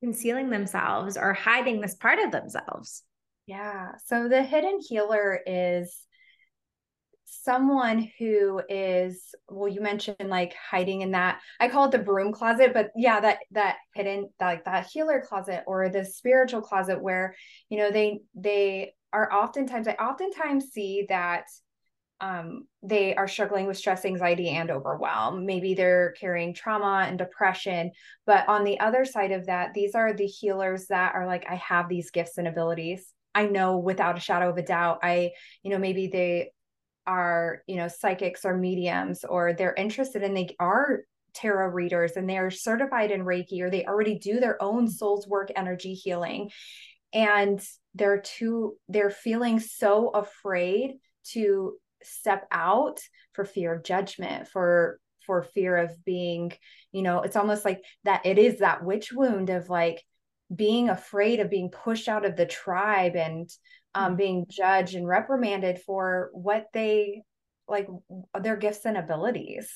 concealing 0.00 0.50
themselves 0.50 1.16
or 1.16 1.32
hiding 1.32 1.80
this 1.80 1.96
part 1.96 2.20
of 2.20 2.30
themselves? 2.30 3.02
Yeah. 3.46 3.92
So 4.06 4.28
the 4.28 4.42
hidden 4.42 4.78
healer 4.86 5.40
is 5.44 5.96
someone 7.30 8.10
who 8.18 8.60
is 8.68 9.34
well 9.48 9.68
you 9.68 9.80
mentioned 9.80 10.16
like 10.26 10.54
hiding 10.54 11.02
in 11.02 11.10
that 11.12 11.40
i 11.60 11.68
call 11.68 11.84
it 11.84 11.90
the 11.90 11.98
broom 11.98 12.32
closet 12.32 12.72
but 12.72 12.90
yeah 12.96 13.20
that 13.20 13.38
that 13.50 13.76
hidden 13.94 14.28
like 14.40 14.64
that 14.64 14.86
healer 14.86 15.22
closet 15.26 15.62
or 15.66 15.88
the 15.88 16.04
spiritual 16.04 16.60
closet 16.60 17.02
where 17.02 17.34
you 17.68 17.78
know 17.78 17.90
they 17.90 18.20
they 18.34 18.92
are 19.12 19.32
oftentimes 19.32 19.88
i 19.88 19.92
oftentimes 19.92 20.66
see 20.72 21.06
that 21.08 21.44
um, 22.20 22.66
they 22.82 23.14
are 23.14 23.28
struggling 23.28 23.66
with 23.66 23.76
stress, 23.76 24.04
anxiety, 24.04 24.48
and 24.48 24.70
overwhelm. 24.70 25.46
Maybe 25.46 25.74
they're 25.74 26.14
carrying 26.20 26.52
trauma 26.52 27.04
and 27.06 27.16
depression. 27.16 27.92
But 28.26 28.48
on 28.48 28.64
the 28.64 28.80
other 28.80 29.04
side 29.04 29.30
of 29.30 29.46
that, 29.46 29.72
these 29.72 29.94
are 29.94 30.12
the 30.12 30.26
healers 30.26 30.86
that 30.88 31.14
are 31.14 31.26
like, 31.26 31.46
I 31.48 31.54
have 31.56 31.88
these 31.88 32.10
gifts 32.10 32.36
and 32.36 32.48
abilities. 32.48 33.12
I 33.34 33.46
know 33.46 33.78
without 33.78 34.16
a 34.16 34.20
shadow 34.20 34.50
of 34.50 34.56
a 34.56 34.62
doubt. 34.62 34.98
I, 35.02 35.30
you 35.62 35.70
know, 35.70 35.78
maybe 35.78 36.08
they 36.08 36.50
are 37.08 37.62
you 37.66 37.76
know 37.76 37.88
psychics 37.88 38.44
or 38.44 38.56
mediums 38.56 39.24
or 39.24 39.54
they're 39.54 39.74
interested 39.74 40.22
and 40.22 40.36
they 40.36 40.54
are 40.60 41.00
tarot 41.34 41.68
readers 41.68 42.12
and 42.12 42.28
they're 42.28 42.50
certified 42.50 43.10
in 43.10 43.24
reiki 43.24 43.60
or 43.62 43.70
they 43.70 43.84
already 43.84 44.18
do 44.18 44.38
their 44.38 44.62
own 44.62 44.88
soul's 44.88 45.26
work 45.26 45.50
energy 45.56 45.94
healing 45.94 46.50
and 47.12 47.60
they're 47.94 48.20
too 48.20 48.76
they're 48.88 49.10
feeling 49.10 49.58
so 49.58 50.10
afraid 50.10 50.92
to 51.24 51.74
step 52.02 52.46
out 52.52 53.00
for 53.32 53.44
fear 53.44 53.74
of 53.74 53.84
judgment 53.84 54.46
for 54.46 55.00
for 55.26 55.42
fear 55.42 55.76
of 55.78 55.90
being 56.04 56.52
you 56.92 57.02
know 57.02 57.22
it's 57.22 57.36
almost 57.36 57.64
like 57.64 57.82
that 58.04 58.24
it 58.26 58.38
is 58.38 58.58
that 58.58 58.84
witch 58.84 59.12
wound 59.12 59.48
of 59.48 59.70
like 59.70 60.04
being 60.54 60.88
afraid 60.88 61.40
of 61.40 61.50
being 61.50 61.70
pushed 61.70 62.08
out 62.08 62.24
of 62.24 62.36
the 62.36 62.46
tribe 62.46 63.16
and 63.16 63.50
um, 63.98 64.14
being 64.14 64.46
judged 64.48 64.94
and 64.94 65.08
reprimanded 65.08 65.80
for 65.84 66.30
what 66.32 66.66
they 66.72 67.22
like 67.66 67.88
their 68.40 68.56
gifts 68.56 68.86
and 68.86 68.96
abilities. 68.96 69.68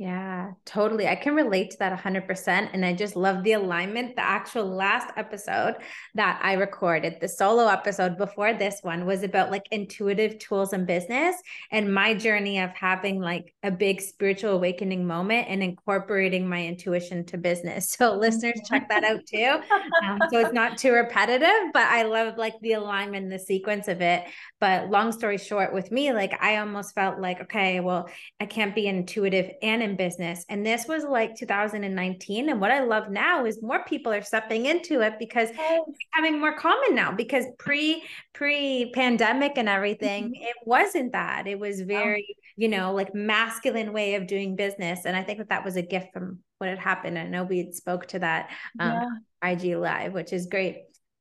Yeah, 0.00 0.52
totally. 0.64 1.06
I 1.06 1.14
can 1.14 1.34
relate 1.34 1.72
to 1.72 1.78
that 1.80 2.02
100%. 2.02 2.70
And 2.72 2.86
I 2.86 2.94
just 2.94 3.16
love 3.16 3.44
the 3.44 3.52
alignment. 3.52 4.16
The 4.16 4.22
actual 4.22 4.64
last 4.64 5.12
episode 5.18 5.74
that 6.14 6.40
I 6.42 6.54
recorded, 6.54 7.18
the 7.20 7.28
solo 7.28 7.66
episode 7.66 8.16
before 8.16 8.54
this 8.54 8.78
one, 8.80 9.04
was 9.04 9.24
about 9.24 9.50
like 9.50 9.66
intuitive 9.70 10.38
tools 10.38 10.72
in 10.72 10.86
business 10.86 11.36
and 11.70 11.92
my 11.92 12.14
journey 12.14 12.60
of 12.60 12.70
having 12.70 13.20
like 13.20 13.54
a 13.62 13.70
big 13.70 14.00
spiritual 14.00 14.52
awakening 14.52 15.06
moment 15.06 15.48
and 15.50 15.62
incorporating 15.62 16.48
my 16.48 16.64
intuition 16.64 17.26
to 17.26 17.36
business. 17.36 17.94
So, 18.00 18.14
listeners, 18.16 18.58
check 18.66 18.88
that 18.88 19.04
out 19.04 19.26
too. 19.26 19.60
Um, 20.02 20.18
so, 20.32 20.38
it's 20.38 20.54
not 20.54 20.78
too 20.78 20.92
repetitive, 20.92 21.72
but 21.74 21.82
I 21.82 22.04
love 22.04 22.38
like 22.38 22.54
the 22.62 22.72
alignment 22.72 23.24
and 23.24 23.32
the 23.32 23.38
sequence 23.38 23.88
of 23.88 24.00
it. 24.00 24.24
But 24.60 24.88
long 24.88 25.12
story 25.12 25.36
short, 25.36 25.74
with 25.74 25.92
me, 25.92 26.14
like 26.14 26.42
I 26.42 26.56
almost 26.56 26.94
felt 26.94 27.18
like, 27.18 27.42
okay, 27.42 27.80
well, 27.80 28.08
I 28.40 28.46
can't 28.46 28.74
be 28.74 28.86
intuitive 28.86 29.50
and 29.60 29.89
in 29.90 29.96
business. 29.96 30.44
And 30.48 30.64
this 30.64 30.86
was 30.86 31.04
like 31.04 31.36
2019. 31.36 32.48
And 32.48 32.60
what 32.60 32.70
I 32.70 32.80
love 32.80 33.10
now 33.10 33.44
is 33.44 33.62
more 33.62 33.84
people 33.84 34.12
are 34.12 34.22
stepping 34.22 34.66
into 34.66 35.00
it 35.00 35.14
because 35.18 35.50
it's 35.52 35.98
becoming 36.12 36.40
more 36.40 36.56
common 36.56 36.94
now 36.94 37.12
because 37.12 37.44
pre 37.58 38.02
pre 38.32 38.90
pandemic 38.94 39.52
and 39.56 39.68
everything, 39.68 40.24
mm-hmm. 40.24 40.42
it 40.42 40.56
wasn't 40.64 41.12
that. 41.12 41.46
It 41.46 41.58
was 41.58 41.82
very, 41.82 42.26
oh. 42.30 42.42
you 42.56 42.68
know, 42.68 42.94
like 42.94 43.14
masculine 43.14 43.92
way 43.92 44.14
of 44.14 44.26
doing 44.26 44.56
business. 44.56 45.00
And 45.04 45.16
I 45.16 45.22
think 45.22 45.38
that 45.38 45.50
that 45.50 45.64
was 45.64 45.76
a 45.76 45.82
gift 45.82 46.12
from 46.12 46.38
what 46.58 46.70
had 46.70 46.78
happened. 46.78 47.18
I 47.18 47.26
know 47.26 47.44
we 47.44 47.72
spoke 47.72 48.06
to 48.08 48.18
that 48.20 48.50
um, 48.78 49.20
yeah. 49.42 49.50
IG 49.50 49.76
live, 49.76 50.12
which 50.12 50.32
is 50.32 50.46
great. 50.46 50.78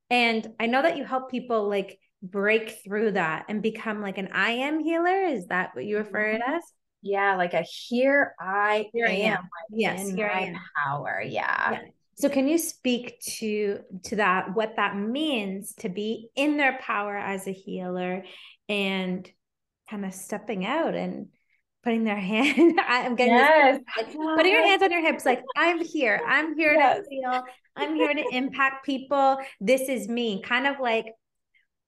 And 0.10 0.48
I 0.60 0.66
know 0.66 0.82
that 0.82 0.98
you 0.98 1.06
help 1.06 1.30
people 1.30 1.70
like 1.70 2.00
break 2.22 2.80
through 2.84 3.12
that 3.12 3.46
and 3.48 3.62
become 3.62 4.02
like 4.02 4.18
an 4.18 4.30
I 4.34 4.52
am 4.52 4.80
healer. 4.80 5.24
Is 5.26 5.48
that 5.48 5.72
what 5.74 5.86
you 5.86 5.98
refer 5.98 6.32
it 6.32 6.42
mm-hmm. 6.42 6.56
as? 6.56 6.64
Yeah, 7.02 7.36
like 7.36 7.54
a 7.54 7.62
here 7.62 8.36
I 8.40 8.88
here 8.94 9.06
am. 9.06 9.14
I 9.14 9.38
am. 9.38 9.48
yes, 9.72 10.10
here 10.10 10.30
I 10.34 10.40
am. 10.42 10.60
power. 10.76 11.24
Yeah. 11.26 11.72
yeah. 11.72 11.80
So 12.16 12.28
can 12.28 12.48
you 12.48 12.58
speak 12.58 13.22
to 13.38 13.80
to 14.04 14.18
that 14.18 14.54
what 14.54 14.76
that 14.76 14.98
means 14.98 15.74
to 15.76 15.90
be 15.90 16.30
in 16.36 16.58
their 16.58 16.78
power 16.82 17.18
as 17.18 17.48
a 17.48 17.54
healer 17.54 18.24
and 18.68 19.30
kind 19.90 20.06
of 20.06 20.14
stepping 20.14 20.66
out 20.66 20.96
and 20.96 21.28
putting 21.84 22.04
their 22.04 22.16
hand 22.20 22.80
I'm 22.86 23.16
getting 23.16 23.34
yes. 23.34 23.80
this, 23.98 24.06
like, 24.06 24.16
putting 24.38 24.52
your 24.52 24.66
hands 24.66 24.84
on 24.84 24.92
your 24.92 25.02
hips 25.02 25.26
like 25.26 25.42
I'm 25.56 25.84
here. 25.84 26.22
I'm 26.28 26.58
here 26.58 26.74
yes. 26.74 26.98
to 26.98 27.10
heal. 27.10 27.44
I'm 27.76 27.96
here 27.96 28.14
to 28.14 28.26
impact 28.34 28.86
people. 28.86 29.38
This 29.62 29.88
is 29.88 30.10
me. 30.10 30.42
Kind 30.42 30.68
of 30.68 30.82
like 30.82 31.06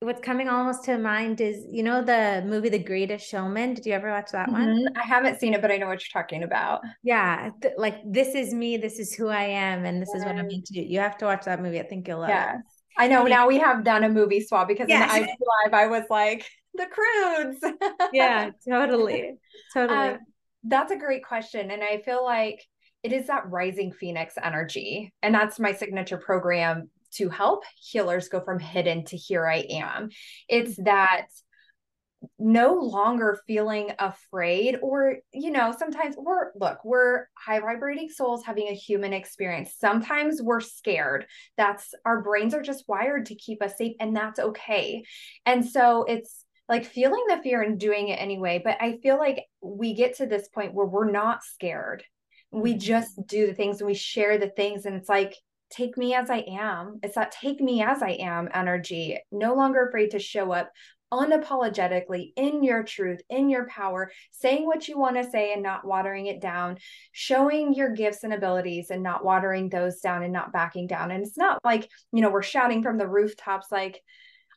what's 0.02 0.22
coming 0.22 0.50
almost 0.50 0.84
to 0.84 0.98
mind 0.98 1.40
is 1.40 1.64
you 1.70 1.84
know 1.84 2.04
the 2.04 2.44
movie 2.46 2.70
The 2.70 2.80
Greatest 2.80 3.28
Showman. 3.28 3.76
Did 3.76 3.86
you 3.86 3.94
ever 3.94 4.10
watch 4.10 4.32
that 4.32 4.50
mm-hmm. 4.50 4.84
one? 4.84 4.98
I 4.98 5.04
haven't 5.04 5.40
seen 5.40 5.54
it, 5.54 5.62
but 5.62 5.72
I 5.72 5.78
know 5.78 5.88
what 5.88 6.02
you're 6.02 6.22
talking 6.22 6.44
about. 6.44 6.82
Yeah, 7.04 7.52
th- 7.62 7.76
like 7.78 8.02
this 8.06 8.34
is 8.34 8.54
me. 8.54 8.78
This 8.78 9.00
is 9.00 9.14
who 9.14 9.28
I 9.28 9.44
am, 9.44 9.86
and 9.86 10.02
this 10.02 10.10
is 10.14 10.26
what 10.26 10.36
I'm 10.36 10.48
meant 10.48 10.66
to 10.66 10.74
do. 10.74 10.82
You 10.82 11.00
have 11.00 11.18
to 11.20 11.26
watch 11.26 11.46
that 11.46 11.62
movie. 11.62 11.80
I 11.80 11.84
think 11.84 12.08
you'll 12.08 12.20
love 12.20 12.30
yeah. 12.30 12.56
it. 12.56 12.62
I 12.98 13.08
know. 13.08 13.24
Now 13.24 13.48
we 13.48 13.60
have 13.60 13.84
done 13.84 14.04
a 14.04 14.10
movie 14.10 14.42
swap 14.42 14.68
because 14.68 14.88
yes. 14.90 15.16
in 15.16 15.24
the 15.24 15.30
IG 15.30 15.38
live, 15.66 15.74
I 15.74 15.88
was 15.88 16.04
like 16.10 16.50
the 16.74 16.88
Croods. 16.88 17.60
yeah, 18.12 18.50
totally, 18.68 19.36
totally. 19.74 20.10
Um, 20.10 20.20
that's 20.64 20.92
a 20.92 20.98
great 20.98 21.24
question, 21.24 21.70
and 21.70 21.84
I 21.84 22.02
feel 22.04 22.24
like 22.24 22.60
it 23.04 23.14
is 23.14 23.28
that 23.28 23.50
rising 23.50 23.92
phoenix 23.92 24.34
energy, 24.42 25.14
and 25.22 25.34
that's 25.34 25.60
my 25.60 25.74
signature 25.74 26.18
program 26.18 26.90
to 27.16 27.30
help 27.30 27.64
healers 27.78 28.30
go 28.30 28.42
from 28.42 28.60
hidden 28.60 29.06
to 29.06 29.18
here 29.18 29.48
I 29.48 29.66
am. 29.70 30.10
It's 30.48 30.76
that 30.78 31.28
no 32.38 32.74
longer 32.76 33.40
feeling 33.48 33.92
afraid 33.98 34.78
or 34.82 35.18
you 35.34 35.50
know 35.50 35.74
sometimes 35.78 36.16
we're 36.18 36.52
look 36.56 36.84
we're 36.86 37.26
high 37.34 37.60
vibrating 37.60 38.10
souls 38.10 38.44
having 38.46 38.68
a 38.68 38.76
human 38.76 39.12
experience 39.12 39.74
sometimes 39.80 40.40
we're 40.42 40.60
scared 40.60 41.26
that's 41.58 41.94
our 42.06 42.22
brains 42.22 42.54
are 42.54 42.62
just 42.62 42.88
wired 42.88 43.26
to 43.26 43.36
keep 43.36 43.62
us 43.64 43.76
safe 43.78 43.96
and 44.00 44.16
that's 44.16 44.40
okay 44.40 45.04
and 45.48 45.66
so 45.66 46.04
it's 46.04 46.46
like 46.70 46.86
feeling 46.86 47.24
the 47.28 47.42
fear 47.42 47.64
and 47.64 47.80
doing 47.80 48.10
it 48.10 48.22
anyway 48.22 48.62
but 48.64 48.78
i 48.80 48.98
feel 49.02 49.18
like 49.18 49.44
we 49.62 49.96
get 49.96 50.18
to 50.18 50.28
this 50.28 50.48
point 50.48 50.76
where 50.76 50.86
we're 50.86 51.10
not 51.10 51.44
scared 51.44 52.04
we 52.52 52.72
mm-hmm. 52.72 52.80
just 52.80 53.26
do 53.26 53.48
the 53.48 53.54
things 53.54 53.80
and 53.80 53.88
we 53.88 53.96
share 53.96 54.38
the 54.38 54.50
things 54.50 54.86
and 54.86 54.96
it's 54.96 55.10
like 55.10 55.36
take 55.72 55.98
me 55.98 56.14
as 56.14 56.30
I 56.30 56.46
am. 56.48 57.00
It's 57.04 57.16
that 57.16 57.32
take 57.32 57.60
me 57.60 57.82
as 57.82 58.02
I 58.02 58.12
am 58.12 58.50
energy, 58.54 59.18
no 59.32 59.56
longer 59.56 59.88
afraid 59.88 60.12
to 60.12 60.20
show 60.20 60.52
up 60.52 60.72
unapologetically 61.12 62.32
in 62.38 62.64
your 62.64 62.84
truth, 62.84 63.22
in 63.30 63.50
your 63.50 63.68
power, 63.68 64.12
saying 64.32 64.66
what 64.66 64.88
you 64.88 64.98
want 64.98 65.18
to 65.18 65.30
say 65.30 65.52
and 65.52 65.62
not 65.62 65.86
watering 65.86 66.28
it 66.28 66.40
down, 66.40 66.78
showing 67.12 67.74
your 67.74 67.90
gifts 67.90 68.24
and 68.24 68.34
abilities 68.34 68.90
and 68.92 69.04
not 69.04 69.26
watering 69.26 69.68
those 69.68 70.00
down 70.00 70.24
and 70.24 70.32
not 70.32 70.54
backing 70.54 70.88
down. 70.88 71.12
And 71.12 71.26
it's 71.26 71.38
not 71.38 71.60
like, 71.64 71.90
you 72.14 72.22
know, 72.22 72.30
we're 72.30 72.42
shouting 72.42 72.82
from 72.82 72.98
the 72.98 73.08
rooftops, 73.08 73.68
like, 73.72 74.02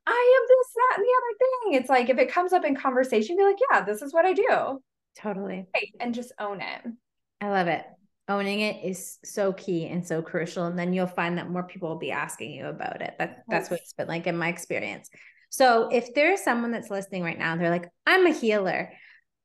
I 0.06 0.10
am 0.40 0.46
this, 0.48 0.74
that, 0.74 0.98
and 0.98 1.06
the 1.06 1.16
other 1.16 1.38
thing. 1.38 1.80
It's 1.80 1.88
like 1.88 2.10
if 2.10 2.18
it 2.18 2.32
comes 2.32 2.52
up 2.52 2.64
in 2.64 2.76
conversation, 2.76 3.36
be 3.36 3.42
like, 3.42 3.56
yeah, 3.70 3.84
this 3.84 4.02
is 4.02 4.12
what 4.12 4.26
I 4.26 4.34
do. 4.34 4.82
Totally. 5.16 5.66
And 5.98 6.14
just 6.14 6.32
own 6.38 6.60
it. 6.60 6.82
I 7.40 7.48
love 7.48 7.68
it 7.68 7.84
owning 8.28 8.60
it 8.60 8.84
is 8.84 9.18
so 9.24 9.52
key 9.52 9.86
and 9.86 10.06
so 10.06 10.22
crucial 10.22 10.64
and 10.64 10.78
then 10.78 10.92
you'll 10.92 11.06
find 11.06 11.38
that 11.38 11.50
more 11.50 11.62
people 11.62 11.88
will 11.88 11.98
be 11.98 12.10
asking 12.10 12.52
you 12.52 12.66
about 12.66 13.02
it. 13.02 13.14
That 13.18 13.44
that's 13.48 13.70
what 13.70 13.80
it's 13.80 13.92
been 13.92 14.08
like 14.08 14.26
in 14.26 14.36
my 14.36 14.48
experience. 14.48 15.10
So 15.50 15.88
if 15.92 16.14
there's 16.14 16.42
someone 16.42 16.72
that's 16.72 16.90
listening 16.90 17.22
right 17.22 17.38
now 17.38 17.56
they're 17.56 17.70
like 17.70 17.88
i'm 18.06 18.26
a 18.26 18.32
healer. 18.32 18.92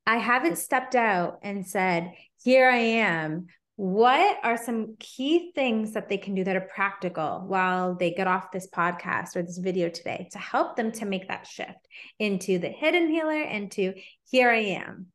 I 0.07 0.17
haven't 0.17 0.57
stepped 0.57 0.95
out 0.95 1.39
and 1.43 1.65
said 1.67 2.13
here 2.43 2.69
i 2.69 2.77
am. 2.77 3.47
What 3.75 4.39
are 4.43 4.57
some 4.57 4.97
key 4.99 5.53
things 5.55 5.93
that 5.93 6.09
they 6.09 6.17
can 6.17 6.35
do 6.35 6.43
that 6.43 6.55
are 6.57 6.69
practical 6.75 7.45
while 7.47 7.95
they 7.95 8.11
get 8.11 8.27
off 8.27 8.51
this 8.51 8.67
podcast 8.67 9.37
or 9.37 9.41
this 9.41 9.57
video 9.57 9.87
today 9.87 10.27
to 10.33 10.37
help 10.37 10.75
them 10.75 10.91
to 10.93 11.05
make 11.05 11.29
that 11.29 11.47
shift 11.47 11.87
into 12.17 12.59
the 12.59 12.67
hidden 12.67 13.07
healer 13.07 13.41
and 13.41 13.71
to 13.71 13.93
here 14.29 14.49
i 14.49 14.57
am. 14.57 15.07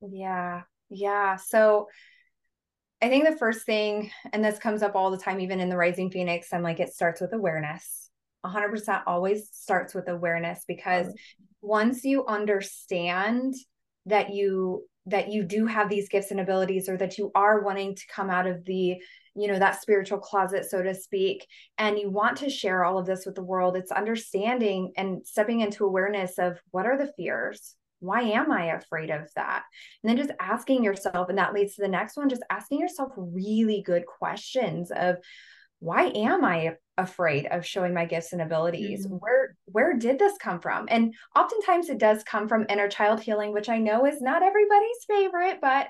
Yeah. 0.00 0.62
Yeah. 0.88 1.36
So 1.36 1.88
I 3.06 3.08
think 3.08 3.24
the 3.24 3.36
first 3.36 3.64
thing, 3.64 4.10
and 4.32 4.44
this 4.44 4.58
comes 4.58 4.82
up 4.82 4.96
all 4.96 5.12
the 5.12 5.16
time, 5.16 5.38
even 5.38 5.60
in 5.60 5.68
the 5.68 5.76
Rising 5.76 6.10
Phoenix, 6.10 6.48
I'm 6.52 6.64
like, 6.64 6.80
it 6.80 6.92
starts 6.92 7.20
with 7.20 7.32
awareness. 7.32 8.10
100% 8.44 9.02
always 9.06 9.48
starts 9.52 9.94
with 9.94 10.08
awareness 10.08 10.64
because 10.66 11.14
once 11.62 12.02
you 12.02 12.26
understand 12.26 13.54
that 14.06 14.34
you 14.34 14.88
that 15.06 15.30
you 15.30 15.44
do 15.44 15.66
have 15.66 15.88
these 15.88 16.08
gifts 16.08 16.32
and 16.32 16.40
abilities 16.40 16.88
or 16.88 16.96
that 16.96 17.16
you 17.16 17.30
are 17.36 17.62
wanting 17.62 17.94
to 17.94 18.02
come 18.12 18.28
out 18.28 18.48
of 18.48 18.64
the 18.64 18.96
you 19.36 19.46
know 19.46 19.58
that 19.58 19.80
spiritual 19.80 20.18
closet 20.18 20.68
so 20.68 20.82
to 20.82 20.92
speak 20.92 21.46
and 21.78 21.98
you 21.98 22.10
want 22.10 22.36
to 22.36 22.50
share 22.50 22.84
all 22.84 22.98
of 22.98 23.06
this 23.06 23.24
with 23.24 23.36
the 23.36 23.42
world 23.42 23.76
it's 23.76 23.92
understanding 23.92 24.92
and 24.96 25.24
stepping 25.24 25.60
into 25.60 25.84
awareness 25.84 26.38
of 26.38 26.58
what 26.72 26.86
are 26.86 26.98
the 26.98 27.12
fears 27.16 27.76
why 28.00 28.22
am 28.22 28.52
I 28.52 28.66
afraid 28.66 29.10
of 29.10 29.28
that? 29.36 29.64
And 30.02 30.10
then 30.10 30.16
just 30.16 30.36
asking 30.40 30.84
yourself, 30.84 31.28
and 31.28 31.38
that 31.38 31.54
leads 31.54 31.74
to 31.76 31.82
the 31.82 31.88
next 31.88 32.16
one, 32.16 32.28
just 32.28 32.44
asking 32.50 32.80
yourself 32.80 33.12
really 33.16 33.82
good 33.84 34.04
questions 34.06 34.90
of 34.90 35.16
why 35.78 36.04
am 36.14 36.44
I 36.44 36.76
afraid 36.98 37.46
of 37.46 37.66
showing 37.66 37.92
my 37.92 38.06
gifts 38.06 38.32
and 38.32 38.40
abilities? 38.40 39.06
Mm-hmm. 39.06 39.16
Where 39.16 39.56
where 39.66 39.94
did 39.96 40.18
this 40.18 40.38
come 40.38 40.60
from? 40.60 40.86
And 40.90 41.14
oftentimes 41.34 41.88
it 41.88 41.98
does 41.98 42.22
come 42.24 42.48
from 42.48 42.66
inner 42.68 42.88
child 42.88 43.20
healing, 43.20 43.52
which 43.52 43.68
I 43.68 43.78
know 43.78 44.06
is 44.06 44.20
not 44.20 44.42
everybody's 44.42 45.04
favorite, 45.06 45.58
but 45.60 45.88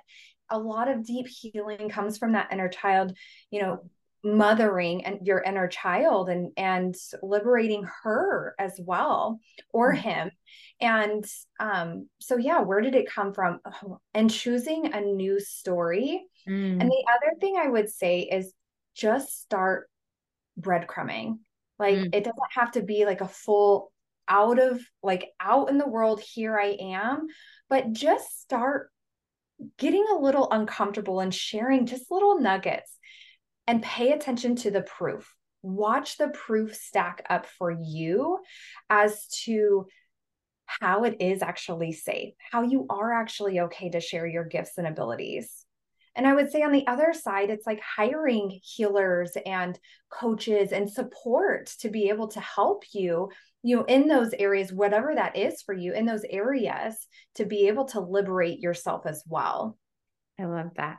a 0.51 0.59
lot 0.59 0.89
of 0.89 1.05
deep 1.05 1.27
healing 1.29 1.89
comes 1.89 2.19
from 2.19 2.33
that 2.33 2.53
inner 2.53 2.69
child, 2.69 3.17
you 3.51 3.63
know, 3.63 3.89
mothering 4.26 5.04
and 5.04 5.25
your 5.25 5.40
inner 5.40 5.68
child 5.68 6.28
and 6.28 6.50
and 6.56 6.97
liberating 7.23 7.87
her 8.02 8.56
as 8.59 8.78
well 8.83 9.38
or 9.73 9.92
mm-hmm. 9.92 10.09
him 10.09 10.30
and 10.80 11.25
um 11.61 12.09
so 12.18 12.37
yeah 12.37 12.61
where 12.61 12.80
did 12.80 12.97
it 12.97 13.09
come 13.09 13.33
from 13.33 13.61
and 14.14 14.28
choosing 14.28 14.92
a 14.92 15.00
new 15.00 15.38
story 15.38 16.25
mm. 16.49 16.73
and 16.73 16.90
the 16.90 17.04
other 17.09 17.38
thing 17.40 17.56
i 17.56 17.68
would 17.68 17.88
say 17.88 18.23
is 18.23 18.52
just 18.97 19.40
start 19.42 19.88
breadcrumbing 20.61 21.38
like 21.78 21.97
mm. 21.97 22.06
it 22.06 22.25
doesn't 22.25 22.52
have 22.52 22.73
to 22.73 22.83
be 22.83 23.04
like 23.04 23.21
a 23.21 23.28
full 23.28 23.92
out 24.28 24.59
of 24.59 24.80
like 25.04 25.28
out 25.38 25.71
in 25.71 25.78
the 25.78 25.88
world 25.88 26.21
here 26.21 26.59
i 26.59 26.76
am 26.80 27.28
but 27.71 27.92
just 27.92 28.40
start 28.40 28.90
getting 29.78 30.04
a 30.11 30.18
little 30.18 30.50
uncomfortable 30.50 31.21
and 31.21 31.33
sharing 31.33 31.87
just 31.87 32.11
little 32.11 32.40
nuggets 32.40 32.99
and 33.66 33.82
pay 33.82 34.12
attention 34.12 34.56
to 34.56 34.70
the 34.70 34.82
proof. 34.82 35.35
Watch 35.62 36.16
the 36.16 36.28
proof 36.28 36.75
stack 36.75 37.25
up 37.28 37.46
for 37.46 37.70
you 37.70 38.38
as 38.88 39.26
to 39.44 39.87
how 40.66 41.04
it 41.04 41.16
is 41.20 41.42
actually 41.42 41.92
safe, 41.92 42.35
how 42.50 42.62
you 42.62 42.87
are 42.90 43.12
actually 43.12 43.61
okay 43.61 43.90
to 43.90 44.00
share 44.00 44.26
your 44.26 44.44
gifts 44.44 44.78
and 44.78 44.87
abilities. 44.87 45.64
And 46.14 46.26
I 46.26 46.35
would 46.35 46.50
say 46.50 46.62
on 46.62 46.73
the 46.73 46.87
other 46.87 47.12
side, 47.12 47.50
it's 47.50 47.66
like 47.66 47.80
hiring 47.80 48.58
healers 48.62 49.37
and 49.44 49.78
coaches 50.11 50.73
and 50.73 50.90
support 50.90 51.66
to 51.80 51.90
be 51.90 52.08
able 52.08 52.28
to 52.28 52.40
help 52.40 52.85
you, 52.94 53.30
you 53.62 53.76
know, 53.76 53.85
in 53.85 54.08
those 54.08 54.32
areas, 54.32 54.73
whatever 54.73 55.14
that 55.14 55.37
is 55.37 55.61
for 55.61 55.75
you, 55.75 55.92
in 55.92 56.06
those 56.06 56.25
areas, 56.28 57.06
to 57.35 57.44
be 57.44 57.68
able 57.68 57.85
to 57.87 58.00
liberate 58.00 58.61
yourself 58.61 59.04
as 59.04 59.23
well. 59.26 59.76
I 60.40 60.46
love 60.46 60.70
that. 60.76 60.99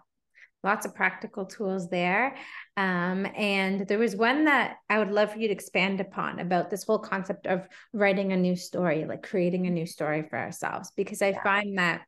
Lots 0.64 0.86
of 0.86 0.96
practical 0.96 1.46
tools 1.46 1.90
there. 1.90 2.36
Um, 2.76 3.28
and 3.36 3.88
there 3.88 4.00
was 4.00 4.16
one 4.16 4.46
that 4.46 4.78
I 4.90 5.00
would 5.00 5.12
love 5.12 5.32
for 5.32 5.40
you 5.40 5.48
to 5.48 5.54
expand 5.54 6.02
upon 6.02 6.40
about 6.40 6.70
this 6.70 6.84
whole 6.84 7.00
concept 7.00 7.48
of 7.48 7.68
writing 7.94 8.32
a 8.32 8.38
new 8.38 8.56
story, 8.56 9.06
like 9.06 9.24
creating 9.24 9.68
a 9.68 9.72
new 9.72 9.86
story 9.86 10.26
for 10.30 10.38
ourselves, 10.38 10.92
because 10.96 11.22
I 11.22 11.30
yeah. 11.30 11.44
find 11.44 11.78
that 11.78 12.02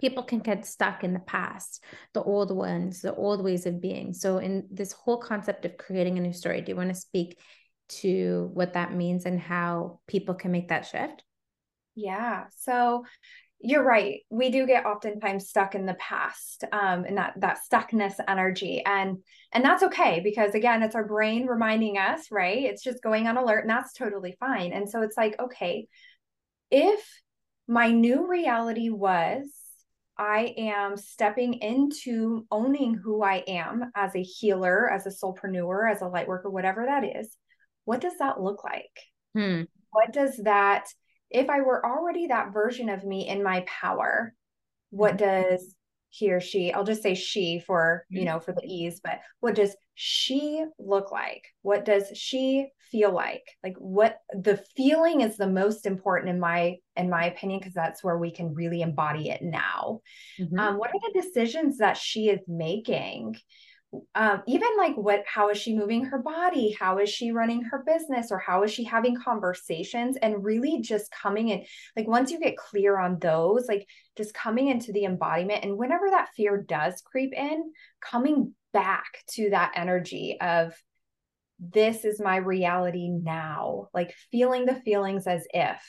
people 0.00 0.22
can 0.22 0.38
get 0.38 0.66
stuck 0.66 1.02
in 1.02 1.12
the 1.12 1.18
past, 1.20 1.82
the 2.14 2.22
old 2.22 2.54
ones, 2.54 3.02
the 3.02 3.14
old 3.14 3.42
ways 3.42 3.66
of 3.66 3.80
being. 3.80 4.12
So, 4.12 4.38
in 4.38 4.66
this 4.70 4.92
whole 4.92 5.18
concept 5.18 5.64
of 5.64 5.76
creating 5.76 6.18
a 6.18 6.22
new 6.22 6.32
story, 6.32 6.60
do 6.60 6.70
you 6.72 6.76
want 6.76 6.90
to 6.90 7.00
speak 7.00 7.38
to 7.88 8.50
what 8.52 8.74
that 8.74 8.94
means 8.94 9.24
and 9.26 9.40
how 9.40 10.00
people 10.06 10.34
can 10.34 10.52
make 10.52 10.68
that 10.68 10.86
shift? 10.86 11.24
Yeah. 11.94 12.44
So, 12.56 13.04
you're 13.60 13.84
right 13.84 14.20
we 14.30 14.50
do 14.50 14.66
get 14.66 14.86
oftentimes 14.86 15.48
stuck 15.48 15.74
in 15.74 15.84
the 15.84 15.94
past 15.94 16.64
um 16.72 17.04
and 17.04 17.18
that 17.18 17.32
that 17.38 17.58
stuckness 17.70 18.14
energy 18.28 18.82
and 18.86 19.18
and 19.52 19.64
that's 19.64 19.82
okay 19.82 20.20
because 20.22 20.54
again 20.54 20.82
it's 20.82 20.94
our 20.94 21.06
brain 21.06 21.46
reminding 21.46 21.98
us 21.98 22.30
right 22.30 22.62
it's 22.62 22.84
just 22.84 23.02
going 23.02 23.26
on 23.26 23.36
alert 23.36 23.60
and 23.60 23.70
that's 23.70 23.92
totally 23.92 24.36
fine 24.38 24.72
and 24.72 24.88
so 24.88 25.02
it's 25.02 25.16
like 25.16 25.34
okay 25.40 25.88
if 26.70 27.00
my 27.66 27.90
new 27.90 28.28
reality 28.28 28.90
was 28.90 29.50
I 30.18 30.52
am 30.58 30.96
stepping 30.96 31.54
into 31.54 32.44
owning 32.50 32.94
who 32.94 33.22
I 33.22 33.44
am 33.46 33.92
as 33.94 34.16
a 34.16 34.22
healer, 34.22 34.90
as 34.90 35.06
a 35.06 35.10
soulpreneur, 35.10 35.88
as 35.88 36.02
a 36.02 36.08
light 36.08 36.26
worker, 36.26 36.50
whatever 36.50 36.86
that 36.86 37.04
is. 37.04 37.36
What 37.84 38.00
does 38.00 38.18
that 38.18 38.40
look 38.40 38.64
like? 38.64 38.90
Hmm. 39.36 39.62
What 39.90 40.12
does 40.12 40.36
that 40.38 40.88
if 41.30 41.50
I 41.50 41.60
were 41.60 41.84
already 41.84 42.28
that 42.28 42.52
version 42.52 42.88
of 42.88 43.04
me 43.04 43.28
in 43.28 43.42
my 43.42 43.64
power, 43.66 44.34
what 44.90 45.16
mm-hmm. 45.16 45.50
does 45.50 45.74
he 46.10 46.32
or 46.32 46.40
she, 46.40 46.72
I'll 46.72 46.84
just 46.84 47.02
say 47.02 47.14
she 47.14 47.58
for, 47.58 48.04
you 48.08 48.20
mm-hmm. 48.20 48.26
know, 48.26 48.40
for 48.40 48.52
the 48.52 48.64
ease, 48.64 49.00
but 49.02 49.20
what 49.40 49.54
does 49.54 49.76
she 49.94 50.64
look 50.78 51.12
like? 51.12 51.44
What 51.62 51.84
does 51.84 52.04
she 52.14 52.68
feel 52.90 53.12
like? 53.12 53.42
Like 53.62 53.76
what 53.78 54.18
the 54.32 54.62
feeling 54.76 55.20
is 55.20 55.36
the 55.36 55.46
most 55.46 55.84
important 55.84 56.30
in 56.30 56.40
my 56.40 56.76
in 56.96 57.10
my 57.10 57.26
opinion 57.26 57.60
because 57.60 57.74
that's 57.74 58.02
where 58.02 58.16
we 58.16 58.30
can 58.30 58.54
really 58.54 58.80
embody 58.80 59.28
it 59.28 59.42
now. 59.42 60.00
Mm-hmm. 60.40 60.58
Um, 60.58 60.78
what 60.78 60.90
are 60.90 61.12
the 61.12 61.20
decisions 61.20 61.78
that 61.78 61.96
she 61.96 62.28
is 62.28 62.40
making? 62.48 63.36
Um, 64.14 64.42
even 64.46 64.68
like 64.76 64.96
what 64.96 65.24
how 65.26 65.48
is 65.48 65.58
she 65.58 65.76
moving 65.76 66.04
her 66.04 66.18
body? 66.18 66.76
How 66.78 66.98
is 66.98 67.08
she 67.08 67.32
running 67.32 67.62
her 67.62 67.82
business? 67.86 68.30
Or 68.30 68.38
how 68.38 68.62
is 68.62 68.70
she 68.72 68.84
having 68.84 69.16
conversations? 69.16 70.16
And 70.20 70.44
really 70.44 70.80
just 70.80 71.10
coming 71.10 71.48
in 71.48 71.64
like 71.96 72.06
once 72.06 72.30
you 72.30 72.38
get 72.38 72.56
clear 72.56 72.98
on 72.98 73.18
those 73.18 73.66
like 73.66 73.86
just 74.16 74.34
coming 74.34 74.68
into 74.68 74.92
the 74.92 75.04
embodiment 75.04 75.64
and 75.64 75.78
whenever 75.78 76.10
that 76.10 76.28
fear 76.36 76.62
does 76.68 77.00
creep 77.00 77.32
in 77.32 77.72
coming 78.00 78.54
back 78.72 79.06
to 79.30 79.50
that 79.50 79.72
energy 79.74 80.36
of 80.40 80.74
this 81.58 82.04
is 82.04 82.20
my 82.20 82.36
reality 82.36 83.08
now 83.08 83.88
like 83.94 84.14
feeling 84.30 84.66
the 84.66 84.74
feelings 84.74 85.26
as 85.26 85.44
if 85.52 85.80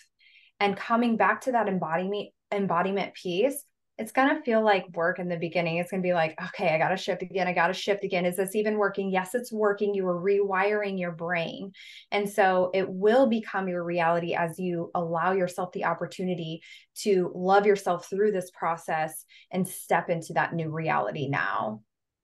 and 0.60 0.78
coming 0.78 1.18
back 1.18 1.42
to 1.42 1.52
that 1.52 1.68
embodiment 1.68 2.30
embodiment 2.52 3.14
piece 3.14 3.64
it's 4.00 4.14
going 4.14 4.34
to 4.34 4.42
feel 4.44 4.64
like 4.64 4.96
work 4.96 5.20
in 5.20 5.28
the 5.28 5.36
beginning. 5.36 5.78
It's 5.78 5.92
going 5.92 6.02
to 6.02 6.08
be 6.08 6.14
like, 6.14 6.34
okay, 6.42 6.74
I 6.74 6.78
got 6.78 6.90
to 6.90 6.98
shift 6.98 7.22
again. 7.22 7.48
I 7.48 7.54
got 7.54 7.68
to 7.68 7.74
shift 7.74 8.06
again. 8.06 8.26
Is 8.26 8.38
this 8.38 8.56
even 8.56 8.78
working? 8.78 9.12
Yes, 9.12 9.36
it's 9.36 9.52
working. 9.52 9.94
You 9.94 10.08
are 10.08 10.20
rewiring 10.20 10.98
your 10.98 11.12
brain. 11.12 11.74
And 12.12 12.28
so 12.28 12.72
it 12.74 12.90
will 12.90 13.28
become 13.28 13.68
your 13.68 13.84
reality 13.84 14.34
as 14.34 14.58
you 14.58 14.90
allow 14.96 15.34
yourself 15.34 15.74
the 15.74 15.84
opportunity 15.84 16.62
to 17.02 17.30
love 17.36 17.66
yourself 17.66 18.10
through 18.10 18.32
this 18.32 18.50
process 18.52 19.26
and 19.52 19.68
step 19.68 20.10
into 20.10 20.32
that 20.34 20.54
new 20.54 20.70
reality 20.70 21.28
now. 21.28 21.82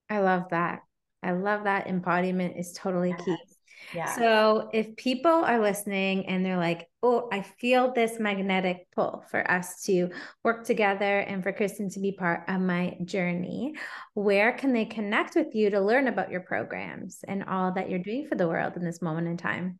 I 0.09 0.19
love 0.19 0.45
that. 0.51 0.79
I 1.21 1.31
love 1.31 1.65
that 1.65 1.87
embodiment 1.87 2.55
is 2.57 2.71
totally 2.71 3.09
yes. 3.09 3.25
key. 3.25 3.37
Yeah. 3.93 4.15
So 4.15 4.69
if 4.73 4.95
people 4.95 5.31
are 5.31 5.59
listening 5.59 6.25
and 6.27 6.45
they're 6.45 6.57
like, 6.57 6.89
oh, 7.03 7.27
I 7.31 7.41
feel 7.41 7.93
this 7.93 8.19
magnetic 8.19 8.87
pull 8.95 9.23
for 9.29 9.49
us 9.49 9.83
to 9.83 10.09
work 10.43 10.65
together 10.65 11.19
and 11.19 11.43
for 11.43 11.51
Christian 11.51 11.89
to 11.91 11.99
be 11.99 12.11
part 12.11 12.43
of 12.47 12.61
my 12.61 12.97
journey, 13.05 13.75
where 14.13 14.53
can 14.53 14.73
they 14.73 14.85
connect 14.85 15.35
with 15.35 15.53
you 15.53 15.69
to 15.69 15.81
learn 15.81 16.07
about 16.07 16.31
your 16.31 16.41
programs 16.41 17.19
and 17.27 17.43
all 17.43 17.73
that 17.73 17.89
you're 17.89 17.99
doing 17.99 18.27
for 18.27 18.35
the 18.35 18.47
world 18.47 18.75
in 18.75 18.83
this 18.83 19.01
moment 19.01 19.27
in 19.27 19.37
time? 19.37 19.79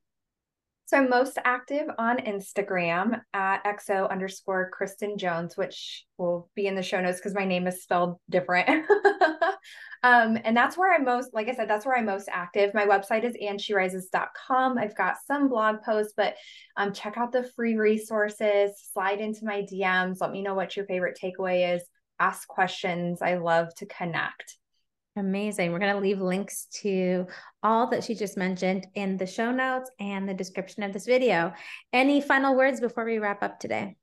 So 0.87 0.97
I'm 0.97 1.09
most 1.09 1.39
active 1.43 1.87
on 1.97 2.19
Instagram 2.19 3.19
at 3.33 3.63
exo 3.63 4.07
underscore 4.07 4.69
Christian 4.69 5.17
Jones, 5.17 5.57
which 5.57 6.05
will 6.19 6.47
be 6.53 6.67
in 6.67 6.75
the 6.75 6.83
show 6.83 7.01
notes 7.01 7.17
because 7.17 7.33
my 7.33 7.45
name 7.45 7.65
is 7.65 7.81
spelled 7.81 8.19
different. 8.29 8.85
um, 10.05 10.37
and 10.43 10.55
that's 10.55 10.77
where 10.77 10.93
I'm 10.93 11.03
most, 11.03 11.33
like 11.33 11.49
I 11.49 11.55
said, 11.55 11.67
that's 11.67 11.83
where 11.83 11.97
I'm 11.97 12.05
most 12.05 12.29
active. 12.31 12.75
My 12.75 12.85
website 12.85 13.23
is 13.23 13.35
andsherises.com. 13.41 14.77
I've 14.77 14.95
got 14.95 15.15
some 15.25 15.49
blog 15.49 15.81
posts, 15.81 16.13
but 16.15 16.35
um, 16.77 16.93
check 16.93 17.17
out 17.17 17.31
the 17.31 17.49
free 17.55 17.75
resources, 17.75 18.71
slide 18.93 19.19
into 19.19 19.45
my 19.45 19.63
DMs, 19.63 20.17
let 20.21 20.29
me 20.29 20.43
know 20.43 20.53
what 20.53 20.75
your 20.75 20.85
favorite 20.85 21.17
takeaway 21.19 21.75
is, 21.75 21.81
ask 22.19 22.47
questions. 22.47 23.23
I 23.23 23.37
love 23.37 23.73
to 23.77 23.87
connect. 23.87 24.57
Amazing. 25.15 25.71
We're 25.71 25.79
going 25.79 25.95
to 25.95 26.01
leave 26.01 26.21
links 26.21 26.67
to 26.81 27.25
all 27.63 27.87
that 27.87 28.03
she 28.03 28.13
just 28.13 28.37
mentioned 28.37 28.85
in 28.93 29.17
the 29.17 29.25
show 29.25 29.49
notes 29.49 29.89
and 29.99 30.29
the 30.29 30.35
description 30.35 30.83
of 30.83 30.93
this 30.93 31.07
video. 31.07 31.51
Any 31.91 32.21
final 32.21 32.55
words 32.55 32.79
before 32.79 33.05
we 33.05 33.17
wrap 33.17 33.41
up 33.41 33.59
today? 33.59 33.95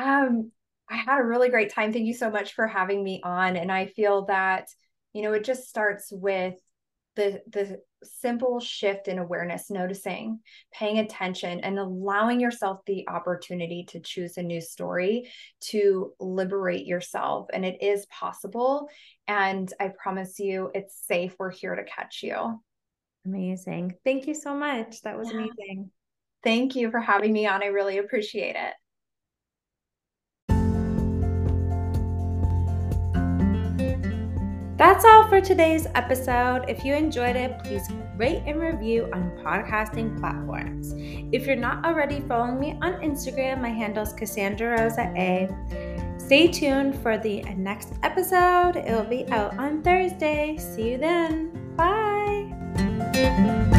Um, 0.00 0.50
I 0.88 0.96
had 0.96 1.20
a 1.20 1.24
really 1.24 1.48
great 1.48 1.72
time. 1.72 1.92
Thank 1.92 2.06
you 2.06 2.14
so 2.14 2.30
much 2.30 2.54
for 2.54 2.66
having 2.66 3.02
me 3.02 3.20
on. 3.24 3.56
And 3.56 3.72
I 3.72 3.86
feel 3.86 4.26
that, 4.26 4.68
you 5.12 5.22
know, 5.22 5.32
it 5.32 5.44
just 5.44 5.68
starts 5.68 6.12
with 6.12 6.54
the 7.16 7.40
the 7.48 7.80
simple 8.04 8.60
shift 8.60 9.08
in 9.08 9.18
awareness 9.18 9.70
noticing 9.70 10.38
paying 10.72 10.98
attention 10.98 11.60
and 11.60 11.78
allowing 11.78 12.38
yourself 12.38 12.78
the 12.86 13.08
opportunity 13.08 13.84
to 13.88 13.98
choose 13.98 14.36
a 14.36 14.42
new 14.42 14.60
story 14.60 15.28
to 15.60 16.12
liberate 16.20 16.86
yourself. 16.86 17.48
And 17.52 17.64
it 17.64 17.82
is 17.82 18.06
possible. 18.06 18.88
And 19.26 19.72
i 19.80 19.88
promise 19.88 20.38
you 20.38 20.70
it's 20.74 21.02
safe. 21.06 21.34
We're 21.38 21.50
here 21.50 21.74
to 21.74 21.84
catch 21.84 22.22
you. 22.22 22.60
Amazing. 23.24 23.94
Thank 24.04 24.28
you 24.28 24.34
so 24.34 24.54
much. 24.54 25.02
That 25.02 25.18
was 25.18 25.32
yeah. 25.32 25.38
amazing. 25.38 25.90
Thank 26.44 26.76
you 26.76 26.92
for 26.92 27.00
having 27.00 27.32
me 27.32 27.46
on. 27.46 27.62
I 27.62 27.66
really 27.66 27.98
appreciate 27.98 28.54
it 28.54 28.74
That's 34.76 35.06
all 35.06 35.26
for 35.26 35.40
today's 35.40 35.86
episode. 35.94 36.66
If 36.68 36.84
you 36.84 36.94
enjoyed 36.94 37.34
it, 37.34 37.58
please 37.64 37.88
rate 38.18 38.42
and 38.46 38.60
review 38.60 39.08
on 39.14 39.30
podcasting 39.42 40.20
platforms. 40.20 40.92
If 41.32 41.46
you're 41.46 41.56
not 41.56 41.86
already 41.86 42.20
following 42.20 42.60
me 42.60 42.78
on 42.82 43.00
Instagram, 43.00 43.62
my 43.62 43.70
handle 43.70 44.02
is 44.02 44.12
Cassandra 44.12 44.78
Rosa 44.78 45.10
A. 45.16 45.48
Stay 46.18 46.48
tuned 46.48 46.94
for 47.00 47.16
the 47.16 47.42
next 47.56 47.94
episode. 48.02 48.76
It 48.76 48.92
will 48.92 49.04
be 49.04 49.26
out 49.30 49.56
on 49.58 49.80
Thursday. 49.82 50.58
See 50.58 50.90
you 50.90 50.98
then. 50.98 51.74
Bye. 51.74 53.72